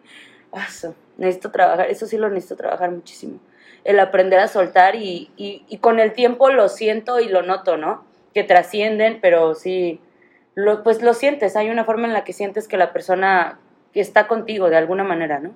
Eso, 0.68 0.96
necesito 1.18 1.52
trabajar, 1.52 1.90
eso 1.90 2.08
sí 2.08 2.18
lo 2.18 2.30
necesito 2.30 2.56
trabajar 2.56 2.92
muchísimo 2.92 3.40
el 3.86 4.00
aprender 4.00 4.40
a 4.40 4.48
soltar 4.48 4.96
y, 4.96 5.32
y, 5.38 5.78
con 5.78 6.00
el 6.00 6.12
tiempo 6.14 6.50
lo 6.50 6.70
siento 6.70 7.20
y 7.20 7.30
lo 7.30 7.44
noto, 7.44 7.78
¿no? 7.78 8.04
Que 8.34 8.44
trascienden, 8.44 9.20
pero 9.22 9.54
sí, 9.54 10.02
lo, 10.56 10.82
pues 10.84 11.04
lo 11.04 11.14
sientes, 11.14 11.56
hay 11.56 11.70
una 11.70 11.86
forma 11.86 12.08
en 12.08 12.14
la 12.14 12.24
que 12.24 12.34
sientes 12.34 12.68
que 12.68 12.78
la 12.78 12.92
persona 12.92 13.60
está 13.94 14.28
contigo 14.28 14.70
de 14.72 14.78
alguna 14.78 15.04
manera, 15.04 15.40
¿no? 15.40 15.56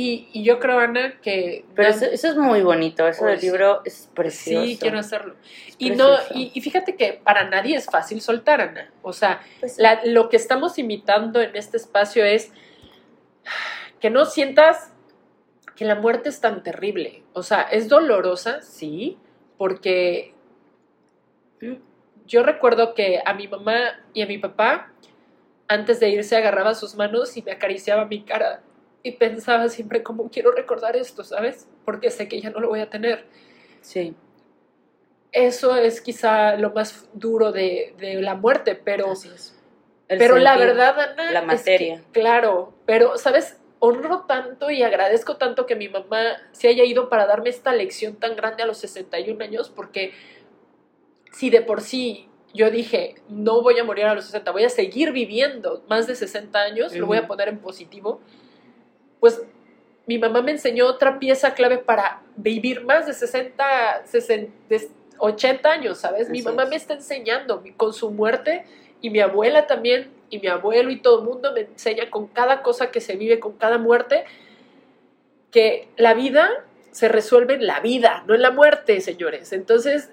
Y, 0.00 0.28
y 0.32 0.44
yo 0.44 0.60
creo, 0.60 0.78
Ana, 0.78 1.18
que... 1.20 1.64
Pero 1.74 1.88
eso, 1.88 2.06
es 2.06 2.36
muy 2.36 2.62
bonito, 2.62 3.08
eso 3.08 3.26
del 3.26 3.40
libro 3.40 3.82
es 3.84 4.08
precioso. 4.14 4.64
Sí, 4.64 4.78
quiero 4.80 5.00
hacerlo. 5.00 5.34
y, 5.76 5.90
no, 5.90 6.16
y, 6.32 6.60
fíjate 6.60 6.94
que 6.94 7.14
para 7.14 7.50
nadie 7.50 7.74
es 7.74 7.86
fácil 7.86 8.20
soltar, 8.20 8.60
Ana. 8.60 8.92
O 9.02 9.12
sea, 9.12 9.40
pues 9.58 9.76
lo 10.04 10.28
que 10.28 10.36
estamos 10.36 10.78
imitando 10.78 11.40
en 11.40 11.56
este 11.56 11.78
espacio 11.78 12.24
es 12.24 12.52
que 13.98 14.08
no 14.08 14.24
sientas 14.24 14.92
que 15.74 15.84
la 15.84 15.96
muerte 15.96 16.28
es 16.28 16.40
tan 16.40 16.62
terrible. 16.62 17.24
O 17.32 17.42
sea, 17.42 17.62
es 17.62 17.88
dolorosa, 17.88 18.62
sí, 18.62 19.18
porque 19.56 20.32
yo 22.24 22.44
recuerdo 22.44 22.94
que 22.94 23.20
a 23.26 23.34
mi 23.34 23.48
mamá 23.48 23.98
y 24.14 24.22
a 24.22 24.26
mi 24.26 24.38
papá, 24.38 24.92
antes 25.66 25.98
de 25.98 26.10
irse, 26.10 26.36
agarraba 26.36 26.76
sus 26.76 26.94
manos 26.94 27.36
y 27.36 27.42
me 27.42 27.50
acariciaba 27.50 28.04
mi 28.04 28.22
cara. 28.22 28.62
Y 29.02 29.12
pensaba 29.12 29.68
siempre 29.68 30.02
cómo 30.02 30.30
quiero 30.30 30.50
recordar 30.52 30.96
esto, 30.96 31.24
¿sabes? 31.24 31.68
Porque 31.84 32.10
sé 32.10 32.28
que 32.28 32.40
ya 32.40 32.50
no 32.50 32.60
lo 32.60 32.68
voy 32.68 32.80
a 32.80 32.90
tener. 32.90 33.24
Sí. 33.80 34.14
Eso 35.32 35.76
es 35.76 36.00
quizá 36.00 36.56
lo 36.56 36.70
más 36.70 37.08
duro 37.12 37.52
de, 37.52 37.94
la 38.20 38.34
muerte, 38.34 38.74
pero... 38.74 39.12
pero 40.08 40.38
la 40.38 40.56
verdad, 40.56 40.98
Ana... 40.98 41.32
La 41.32 41.42
materia. 41.42 42.02
claro, 42.12 42.74
pero, 42.86 43.18
¿sabes? 43.18 43.58
honro 43.80 44.24
tanto 44.26 44.70
y 44.70 44.82
agradezco 44.82 45.36
tanto 45.36 45.66
que 45.66 45.76
mi 45.76 45.88
mamá 45.88 46.38
se 46.52 46.68
haya 46.68 46.84
ido 46.84 47.08
para 47.08 47.26
darme 47.26 47.50
esta 47.50 47.72
lección 47.72 48.16
tan 48.16 48.36
grande 48.36 48.62
a 48.62 48.66
los 48.66 48.78
61 48.78 49.42
años, 49.44 49.70
porque 49.70 50.12
si 51.32 51.50
de 51.50 51.62
por 51.62 51.80
sí 51.80 52.28
yo 52.54 52.70
dije, 52.70 53.16
no 53.28 53.62
voy 53.62 53.78
a 53.78 53.84
morir 53.84 54.06
a 54.06 54.14
los 54.14 54.24
60, 54.24 54.50
voy 54.52 54.64
a 54.64 54.70
seguir 54.70 55.12
viviendo 55.12 55.84
más 55.88 56.06
de 56.06 56.14
60 56.14 56.58
años, 56.58 56.94
lo 56.94 57.06
voy 57.06 57.18
a 57.18 57.26
poner 57.26 57.48
en 57.48 57.58
positivo, 57.58 58.20
pues 59.20 59.42
mi 60.06 60.18
mamá 60.18 60.42
me 60.42 60.52
enseñó 60.52 60.86
otra 60.86 61.18
pieza 61.18 61.54
clave 61.54 61.78
para 61.78 62.22
vivir 62.36 62.84
más 62.84 63.06
de 63.06 63.12
60, 63.12 64.06
60 64.06 64.52
80 65.18 65.68
años, 65.68 65.98
¿sabes? 65.98 66.30
mi 66.30 66.42
mamá 66.42 66.64
me 66.66 66.76
está 66.76 66.94
enseñando 66.94 67.62
con 67.76 67.92
su 67.92 68.10
muerte 68.10 68.64
y 69.00 69.10
mi 69.10 69.20
abuela 69.20 69.66
también 69.66 70.10
y 70.30 70.38
mi 70.38 70.48
abuelo 70.48 70.90
y 70.90 71.00
todo 71.00 71.20
el 71.20 71.24
mundo 71.24 71.52
me 71.52 71.62
enseña 71.62 72.10
con 72.10 72.28
cada 72.28 72.62
cosa 72.62 72.90
que 72.90 73.00
se 73.00 73.16
vive, 73.16 73.40
con 73.40 73.52
cada 73.52 73.78
muerte, 73.78 74.24
que 75.50 75.88
la 75.96 76.14
vida 76.14 76.48
se 76.90 77.08
resuelve 77.08 77.54
en 77.54 77.66
la 77.66 77.80
vida, 77.80 78.24
no 78.26 78.34
en 78.34 78.42
la 78.42 78.50
muerte, 78.50 79.00
señores. 79.00 79.52
Entonces, 79.52 80.10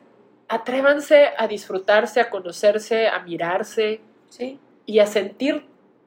atrévanse 0.47 1.31
a 1.37 1.47
disfrutarse, 1.47 2.21
a 2.21 2.29
conocerse, 2.29 3.07
a 3.07 3.19
mirarse 3.19 3.99
¿sí? 4.29 4.59
y 4.85 4.99
a 4.99 5.07
sentir 5.07 5.65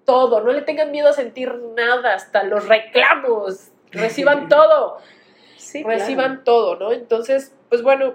todo. 0.09 0.41
No 0.41 0.53
le 0.53 0.63
tengan 0.63 0.91
miedo 0.91 1.09
a 1.09 1.13
sentir 1.13 1.55
nada, 1.77 2.15
hasta 2.15 2.43
los 2.45 2.67
reclamos. 2.67 3.69
Reciban 3.93 4.49
todo. 4.49 4.97
Sí, 5.59 5.83
Reciban 5.83 6.45
todo, 6.45 6.77
¿no? 6.77 6.93
Entonces, 6.93 7.55
pues 7.69 7.83
bueno, 7.83 8.15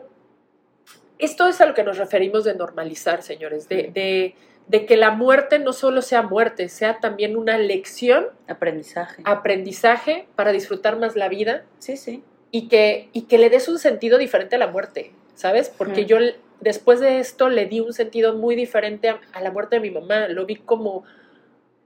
esto 1.19 1.47
es 1.47 1.61
a 1.61 1.67
lo 1.67 1.75
que 1.75 1.83
nos 1.83 1.99
referimos 1.99 2.43
de 2.45 2.55
normalizar, 2.55 3.21
señores, 3.21 3.69
de, 3.69 3.91
de 3.93 4.35
de 4.67 4.85
que 4.85 4.97
la 4.97 5.11
muerte 5.11 5.59
no 5.59 5.73
solo 5.73 6.01
sea 6.01 6.21
muerte, 6.21 6.69
sea 6.69 6.99
también 6.99 7.35
una 7.35 7.57
lección. 7.57 8.27
Aprendizaje. 8.47 9.21
Aprendizaje 9.25 10.27
para 10.35 10.51
disfrutar 10.51 10.97
más 10.97 11.15
la 11.15 11.27
vida. 11.27 11.65
Sí, 11.79 11.97
sí. 11.97 12.23
Y 12.51 12.67
que, 12.67 13.09
y 13.13 13.23
que 13.23 13.37
le 13.37 13.49
des 13.49 13.67
un 13.67 13.79
sentido 13.79 14.17
diferente 14.17 14.55
a 14.55 14.59
la 14.59 14.67
muerte, 14.67 15.11
¿sabes? 15.33 15.69
Porque 15.69 16.05
yo 16.05 16.17
después 16.61 16.99
de 16.99 17.19
esto 17.19 17.49
le 17.49 17.65
di 17.65 17.79
un 17.79 17.93
sentido 17.93 18.35
muy 18.35 18.55
diferente 18.55 19.09
a, 19.09 19.41
la 19.41 19.51
muerte 19.51 19.77
de 19.77 19.81
mi 19.81 19.91
mamá. 19.91 20.27
Lo 20.27 20.45
vi 20.45 20.57
como, 20.57 21.03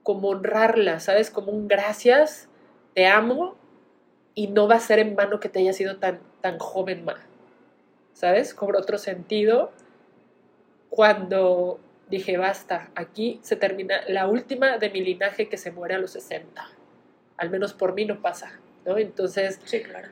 como 0.08 0.30
honrarla, 0.30 1.02
¿sabes? 1.02 1.30
Como 1.30 1.52
un 1.52 1.68
gracias, 1.68 2.48
te 2.94 3.08
amo 3.08 3.58
y 4.36 4.48
no 4.48 4.66
va 4.66 4.76
a 4.76 4.80
ser 4.80 5.00
en 5.00 5.18
vano 5.18 5.42
que 5.42 5.50
te 5.50 5.60
haya 5.60 5.74
sido 5.74 5.98
tan, 5.98 6.22
tan 6.40 6.60
joven, 6.60 7.04
ma. 7.04 7.18
¿Sabes? 8.14 8.54
Cobra 8.54 8.80
otro 8.80 9.00
sentido 9.00 9.74
cuando 10.88 11.82
dije, 12.10 12.38
basta, 12.38 12.90
aquí 12.96 13.42
se 13.44 13.58
termina 13.58 14.00
la 14.08 14.28
última 14.28 14.78
de 14.78 14.90
mi 14.92 15.02
linaje 15.02 15.50
que 15.50 15.58
se 15.58 15.72
muere 15.72 15.96
a 15.96 15.98
los 15.98 16.12
60. 16.12 16.66
Al 17.36 17.50
menos 17.50 17.74
por 17.74 17.94
mí 17.94 18.06
no 18.06 18.22
pasa, 18.22 18.62
¿no? 18.86 18.98
Entonces, 18.98 19.60
sí, 19.66 19.82
claro. 19.82 20.08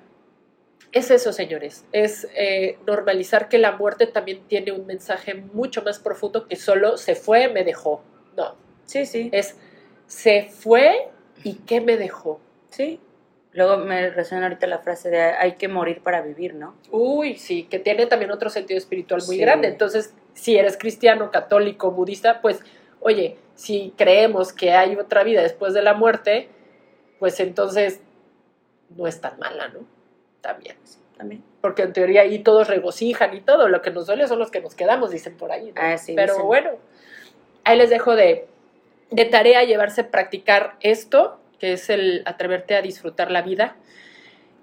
Es 0.91 1.09
eso, 1.09 1.31
señores, 1.31 1.85
es 1.93 2.27
eh, 2.35 2.79
normalizar 2.85 3.47
que 3.47 3.59
la 3.59 3.71
muerte 3.71 4.07
también 4.07 4.45
tiene 4.49 4.73
un 4.73 4.85
mensaje 4.85 5.35
mucho 5.35 5.83
más 5.83 5.99
profundo 5.99 6.49
que 6.49 6.57
solo 6.57 6.97
se 6.97 7.15
fue, 7.15 7.47
me 7.47 7.63
dejó. 7.63 8.03
No. 8.35 8.55
Sí, 8.85 9.05
sí. 9.05 9.29
Es 9.31 9.55
se 10.07 10.43
fue 10.43 11.09
y 11.43 11.55
qué 11.55 11.81
me 11.81 11.97
dejó. 11.97 12.39
Sí. 12.69 12.99
Luego 13.53 13.77
me 13.77 14.09
resuena 14.09 14.47
ahorita 14.47 14.67
la 14.67 14.79
frase 14.79 15.09
de 15.09 15.21
hay 15.21 15.53
que 15.53 15.69
morir 15.69 16.01
para 16.01 16.21
vivir, 16.21 16.55
¿no? 16.55 16.75
Uy, 16.91 17.37
sí, 17.37 17.63
que 17.63 17.79
tiene 17.79 18.05
también 18.05 18.31
otro 18.31 18.49
sentido 18.49 18.77
espiritual 18.77 19.21
muy 19.27 19.37
grande. 19.37 19.69
Entonces, 19.69 20.13
si 20.33 20.57
eres 20.57 20.77
cristiano, 20.77 21.31
católico, 21.31 21.91
budista, 21.91 22.41
pues, 22.41 22.59
oye, 22.99 23.37
si 23.55 23.93
creemos 23.95 24.51
que 24.51 24.73
hay 24.73 24.97
otra 24.97 25.23
vida 25.23 25.41
después 25.41 25.73
de 25.73 25.81
la 25.81 25.93
muerte, 25.93 26.49
pues 27.17 27.39
entonces 27.39 28.01
no 28.89 29.07
es 29.07 29.21
tan 29.21 29.39
mala, 29.39 29.69
¿no? 29.69 29.85
También. 30.41 30.75
también. 31.17 31.41
Porque 31.61 31.83
en 31.83 31.93
teoría 31.93 32.21
ahí 32.21 32.39
todos 32.39 32.67
regocijan 32.67 33.33
y 33.35 33.41
todo, 33.41 33.69
lo 33.69 33.81
que 33.81 33.89
nos 33.89 34.05
duele 34.05 34.27
son 34.27 34.39
los 34.39 34.51
que 34.51 34.59
nos 34.59 34.75
quedamos, 34.75 35.11
dicen 35.11 35.37
por 35.37 35.53
ahí. 35.53 35.71
Ah, 35.75 35.97
sí, 35.97 36.13
Pero 36.13 36.43
bueno, 36.43 36.71
ahí 37.63 37.77
les 37.77 37.89
dejo 37.89 38.15
de, 38.15 38.47
de 39.11 39.25
tarea 39.25 39.63
llevarse 39.63 40.01
a 40.01 40.11
practicar 40.11 40.75
esto, 40.81 41.39
que 41.59 41.73
es 41.73 41.89
el 41.89 42.23
atreverte 42.25 42.75
a 42.75 42.81
disfrutar 42.81 43.31
la 43.31 43.41
vida 43.41 43.75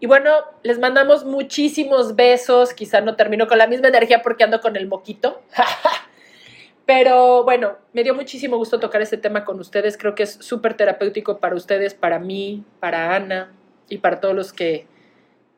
y 0.03 0.07
bueno, 0.07 0.33
les 0.65 0.81
mandamos 0.81 1.25
muchísimos 1.25 2.17
besos. 2.17 2.75
Quizá 2.75 3.01
no 3.01 3.15
termino 3.15 3.47
con 3.47 3.57
la 3.57 3.69
misma 3.69 3.87
energía 3.87 4.21
porque 4.21 4.43
ando 4.43 4.61
con 4.61 4.75
el 4.75 4.89
moquito. 4.89 5.43
Pero 6.87 7.45
bueno, 7.45 7.77
me 7.93 8.03
dio 8.03 8.13
muchísimo 8.13 8.57
gusto 8.57 8.81
tocar 8.81 9.01
este 9.01 9.17
tema 9.17 9.45
con 9.45 9.61
ustedes. 9.61 9.97
Creo 9.97 10.17
que 10.17 10.25
es 10.25 10.33
súper 10.33 10.75
terapéutico 10.75 11.39
para 11.39 11.55
ustedes, 11.55 11.95
para 11.95 12.19
mí, 12.19 12.65
para 12.81 13.15
Ana 13.15 13.53
y 13.89 13.99
para 13.99 14.19
todos 14.19 14.35
los 14.35 14.53
que 14.53 14.89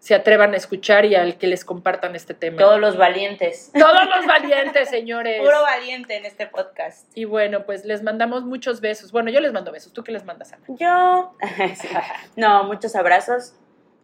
se 0.04 0.14
atrevan 0.14 0.52
a 0.52 0.58
escuchar 0.58 1.06
y 1.06 1.14
al 1.14 1.38
que 1.38 1.46
les 1.46 1.64
compartan 1.64 2.14
este 2.14 2.34
tema. 2.34 2.58
Todos 2.58 2.78
los 2.78 2.98
valientes. 2.98 3.70
Todos 3.72 4.04
los 4.14 4.26
valientes, 4.26 4.90
señores. 4.90 5.40
Puro 5.40 5.62
valiente 5.62 6.18
en 6.18 6.26
este 6.26 6.46
podcast. 6.46 7.08
Y 7.16 7.24
bueno, 7.24 7.64
pues 7.64 7.86
les 7.86 8.02
mandamos 8.02 8.44
muchos 8.44 8.82
besos. 8.82 9.12
Bueno, 9.12 9.30
yo 9.30 9.40
les 9.40 9.54
mando 9.54 9.72
besos. 9.72 9.94
¿Tú 9.94 10.04
qué 10.04 10.12
les 10.12 10.26
mandas, 10.26 10.52
Ana? 10.52 10.62
Yo. 10.68 11.34
No, 12.36 12.64
muchos 12.64 12.94
abrazos 12.96 13.54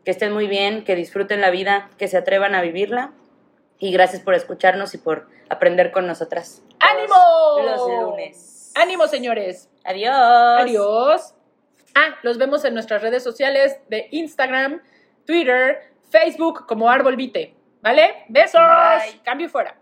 que 0.02 0.10
estén 0.10 0.32
muy 0.32 0.46
bien, 0.46 0.84
que 0.84 0.96
disfruten 0.96 1.42
la 1.42 1.50
vida, 1.50 1.90
que 1.98 2.08
se 2.08 2.16
atrevan 2.16 2.54
a 2.54 2.62
vivirla. 2.62 3.12
Y 3.78 3.92
gracias 3.92 4.22
por 4.22 4.32
escucharnos 4.32 4.94
y 4.94 4.98
por 4.98 5.28
aprender 5.50 5.92
con 5.92 6.06
nosotras. 6.06 6.62
¡Ánimo! 6.78 7.14
Los 7.62 8.08
lunes. 8.08 8.72
¡Ánimo, 8.74 9.06
señores! 9.06 9.68
Adiós. 9.84 10.14
Adiós. 10.14 11.34
Ah, 11.94 12.16
los 12.22 12.38
vemos 12.38 12.64
en 12.64 12.72
nuestras 12.72 13.02
redes 13.02 13.22
sociales 13.22 13.76
de 13.90 14.08
Instagram, 14.12 14.80
Twitter, 15.26 15.89
Facebook 16.10 16.66
como 16.66 16.90
Árbol 16.90 17.16
Vite. 17.16 17.54
¿Vale? 17.82 18.24
Besos. 18.28 18.60
Cambio 19.24 19.48
fuera. 19.48 19.74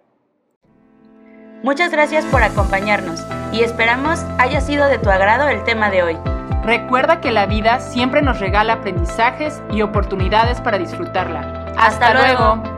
Muchas 1.63 1.91
gracias 1.91 2.25
por 2.27 2.43
acompañarnos. 2.43 3.21
y 3.51 3.63
esperamos 3.63 4.21
haya 4.39 4.61
sido 4.61 4.87
de 4.87 4.99
tu 4.99 5.11
agrado 5.11 5.49
el 5.49 5.65
tema 5.65 5.91
de 5.91 6.03
hoy. 6.03 6.19
Recuerda 6.65 7.21
que 7.21 7.33
la 7.33 7.47
vida 7.47 7.81
siempre 7.81 8.21
nos 8.21 8.41
regala 8.41 8.75
aprendizajes 8.75 9.63
y 9.71 9.81
oportunidades 9.81 10.61
para 10.61 10.77
disfrutarla. 10.77 11.73
Hasta, 11.79 12.13
luego. 12.13 12.78